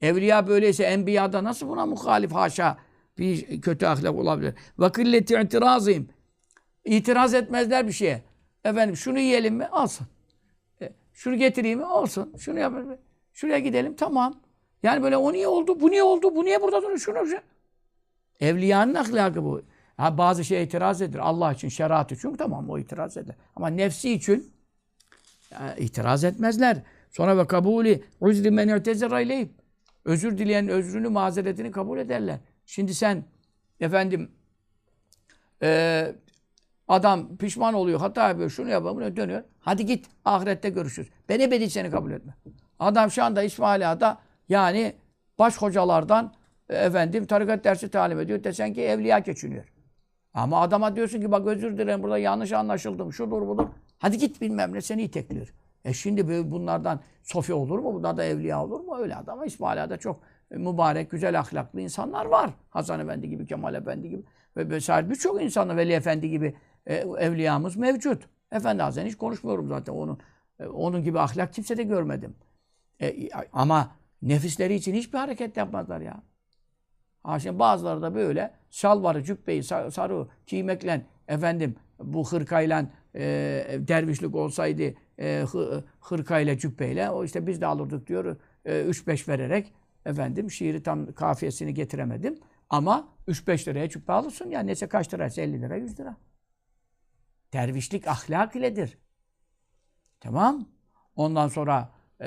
[0.01, 2.77] Evliya böyleyse enbiyada nasıl buna muhalif haşa
[3.17, 4.53] bir kötü ahlak olabilir?
[4.79, 6.09] Ve kılleti itirazıyım.
[6.85, 8.23] İtiraz etmezler bir şeye.
[8.63, 9.67] Efendim şunu yiyelim mi?
[9.71, 10.07] Olsun.
[10.81, 11.85] E, şunu getireyim mi?
[11.85, 12.33] Olsun.
[12.37, 12.97] Şunu yapalım.
[13.33, 13.95] Şuraya gidelim.
[13.95, 14.39] Tamam.
[14.83, 15.79] Yani böyle o niye oldu?
[15.79, 16.35] Bu niye oldu?
[16.35, 16.99] Bu niye burada duruyor?
[16.99, 17.39] Şunu, şunu.
[18.39, 19.61] Evliyanın ahlakı bu.
[19.97, 21.19] Ha, bazı şeye itiraz edilir.
[21.19, 23.35] Allah için, şeriat için tamam o itiraz eder.
[23.55, 24.53] Ama nefsi için
[25.51, 26.83] ya, itiraz etmezler.
[27.11, 29.53] Sonra ve kabulü uzri men ileyhim.
[30.05, 32.39] Özür dileyen özrünü, mazeretini kabul ederler.
[32.65, 33.23] Şimdi sen
[33.79, 34.31] efendim
[35.63, 36.11] e,
[36.87, 39.43] adam pişman oluyor, hata yapıyor, şunu yapıyor, dönüyor.
[39.59, 41.09] Hadi git, ahirette görüşürüz.
[41.29, 42.33] Ben ebedi seni kabul etme.
[42.79, 44.17] Adam şu anda İsmaila'da
[44.49, 44.95] yani
[45.39, 46.33] baş hocalardan
[46.69, 48.43] efendim tarikat dersi talim ediyor.
[48.43, 49.73] Desen ki evliya geçiniyor.
[50.33, 53.13] Ama adama diyorsun ki bak özür dilerim burada yanlış anlaşıldım.
[53.13, 53.67] Şudur budur.
[53.99, 55.53] Hadi git bilmem ne seni itekliyor.
[55.85, 57.93] E şimdi bunlardan Sofya olur mu?
[57.93, 58.97] Bunlar da evliya olur mu?
[58.97, 59.45] Öyle adam.
[59.45, 62.49] İsmaila'da çok mübarek, güzel ahlaklı insanlar var.
[62.69, 64.23] Hasan Efendi gibi, Kemal Efendi gibi
[64.57, 66.55] ve vesaire birçok insanlar Veli Efendi gibi
[66.85, 68.23] e, evliyamız mevcut.
[68.51, 70.19] Efendi Hazretleri hiç konuşmuyorum zaten onun.
[70.59, 72.35] E, onun gibi ahlak kimse de görmedim.
[73.01, 73.91] E, ama
[74.21, 76.23] nefisleri için hiçbir hareket yapmazlar ya.
[77.23, 83.21] Ha şimdi bazıları da böyle şalvarı, cübbeyi, sarı giymekle efendim bu hırkayla e,
[83.79, 85.45] dervişlik olsaydı e,
[86.01, 88.37] hırkayla, cübbeyle o işte biz de alırdık diyor.
[88.65, 89.73] 3-5 e, vererek
[90.05, 92.39] efendim şiiri tam kafiyesini getiremedim.
[92.69, 96.17] Ama 3-5 liraya cübbe alırsın ya neyse kaç liraysa 50 lira 100 lira.
[97.53, 98.97] Dervişlik ahlak iledir.
[100.19, 100.65] Tamam.
[101.15, 101.91] Ondan sonra
[102.21, 102.25] e,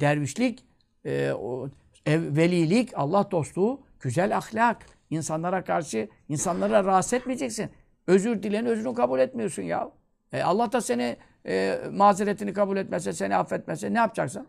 [0.00, 0.66] dervişlik,
[1.04, 1.70] e, o,
[2.06, 4.86] ev, velilik, Allah dostluğu Güzel ahlak.
[5.10, 7.70] insanlara karşı, insanlara rahatsız etmeyeceksin.
[8.06, 9.90] Özür dileyen özrünü kabul etmiyorsun ya.
[10.32, 14.46] E Allah da seni e, mazeretini kabul etmezse, seni affetmezse ne yapacaksın?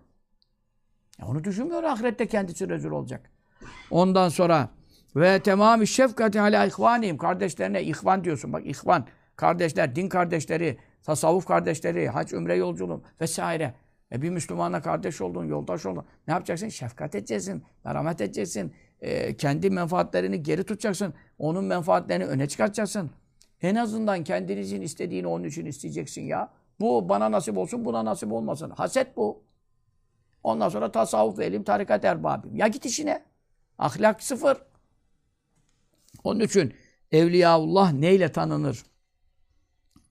[1.22, 1.84] E onu düşünmüyor.
[1.84, 3.32] Ahirette kendisi rezil olacak.
[3.91, 4.70] Ondan sonra
[5.16, 7.18] ve tamamı şefkati ala ihvaniyim.
[7.18, 8.53] Kardeşlerine ihvan diyorsun.
[8.53, 9.08] Bak ihvan.
[9.36, 13.74] Kardeşler, din kardeşleri, tasavvuf kardeşleri, hac, ümre yolculuğu vesaire.
[14.12, 16.06] E bir Müslümanla kardeş oldun, yoldaş oldun.
[16.28, 16.70] Ne yapacaksın?
[16.70, 21.14] Şefkat edeceksin, merhamet edeceksin, e, kendi menfaatlerini geri tutacaksın.
[21.39, 23.12] Onun menfaatlerini öne çıkartacaksın.
[23.62, 26.52] En azından kendinizin istediğini onun için isteyeceksin ya.
[26.80, 28.70] Bu bana nasip olsun, buna nasip olmasın.
[28.70, 29.43] Haset bu.
[30.43, 32.56] Ondan sonra tasavvuf elim, tarikat erbabim.
[32.56, 33.24] Ya git işine.
[33.78, 34.58] Ahlak sıfır.
[36.24, 36.74] Onun için
[37.12, 38.84] Evliyaullah neyle tanınır?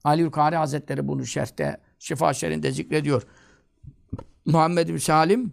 [0.04, 3.26] Ali Yurkari Hazretleri bunu şerhte, Şifa Şerinde zikrediyor.
[4.44, 5.52] Muhammed Salim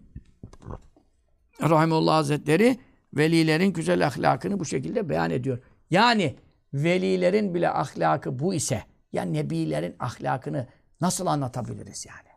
[1.62, 2.80] Rahimullah Hazretleri
[3.14, 5.60] velilerin güzel ahlakını bu şekilde beyan ediyor.
[5.90, 6.36] Yani
[6.74, 8.84] velilerin bile ahlakı bu ise
[9.14, 10.68] ya nebilerin ahlakını
[11.02, 12.32] nasıl anlatabiliriz yani?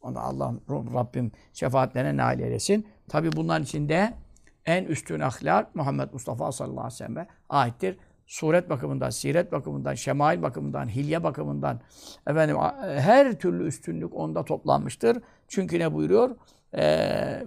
[0.00, 2.86] Onu Allah Rabbim şefaatlerine nail eylesin.
[3.08, 4.14] Tabi bunların içinde
[4.66, 7.98] en üstün ahlak Muhammed Mustafa sallallahu aleyhi ve sellem'e aittir.
[8.26, 11.80] Suret bakımından, siret bakımından, şemail bakımından, hilye bakımından
[12.26, 15.22] efendim her türlü üstünlük onda toplanmıştır.
[15.48, 16.36] Çünkü ne buyuruyor?
[16.76, 17.42] Ee,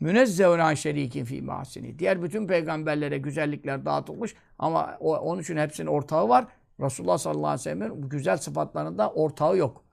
[0.00, 1.98] Münezzehun an şerikin fi mahsini.
[1.98, 6.46] Diğer bütün peygamberlere güzellikler dağıtılmış ama o, onun için hepsinin ortağı var.
[6.80, 9.84] Resulullah sallallahu aleyhi ve sellem'in bu güzel sıfatlarında ortağı yok.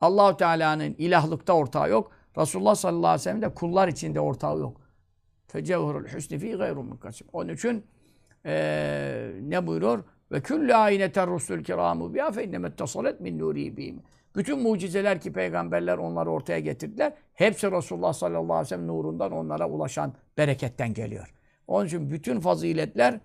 [0.00, 2.10] Allahu Teala'nın ilahlıkta ortağı yok.
[2.38, 4.80] Resulullah sallallahu aleyhi ve sellem'in de kullar içinde ortağı yok.
[5.46, 7.26] Fecevhurul husni fi gayrun munkasim.
[7.32, 7.84] Onun için
[8.44, 10.04] eee, ne buyuruyor?
[10.32, 14.02] Ve küllü ayneter rusul kiramu biha fe innemet tasalet min nuri bihim.
[14.36, 17.12] Bütün mucizeler ki peygamberler onları ortaya getirdiler.
[17.34, 21.34] Hepsi Resulullah sallallahu aleyhi ve sellem nurundan onlara ulaşan bereketten geliyor.
[21.66, 23.20] Onun için bütün faziletler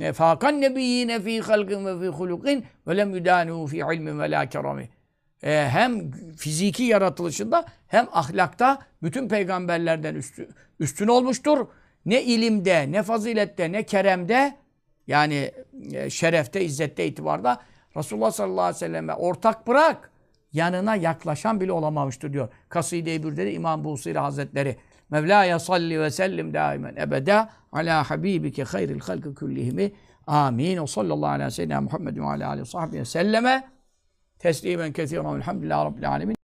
[0.00, 4.48] e, fakan nebiyyine fi halqin ve fi hulukin ve lem yudanu fi ilmin ve la
[4.48, 4.88] kerami.
[5.42, 10.48] E, hem fiziki yaratılışında hem ahlakta bütün peygamberlerden üstü,
[10.80, 11.66] üstün olmuştur.
[12.06, 14.56] Ne ilimde, ne fazilette, ne keremde
[15.06, 15.50] yani
[15.92, 17.60] e, şerefte, izzette, itibarda
[17.96, 20.10] Resulullah sallallahu aleyhi ve selleme ortak bırak
[20.52, 22.48] yanına yaklaşan bile olamamıştır diyor.
[22.68, 24.76] Kaside-i Bürde'de İmam Busiri Hazretleri
[25.10, 29.92] Mevla'ya salli ve sellim daimen ebeda ala habibike hayril halkı kullihimi.
[30.26, 30.82] Amin.
[30.82, 33.68] Ve sallallahu aleyhi ve sellem Muhammed ve ala aleyhi ve selleme
[34.38, 36.36] teslimen kethiren velhamdülillahi rabbil alemin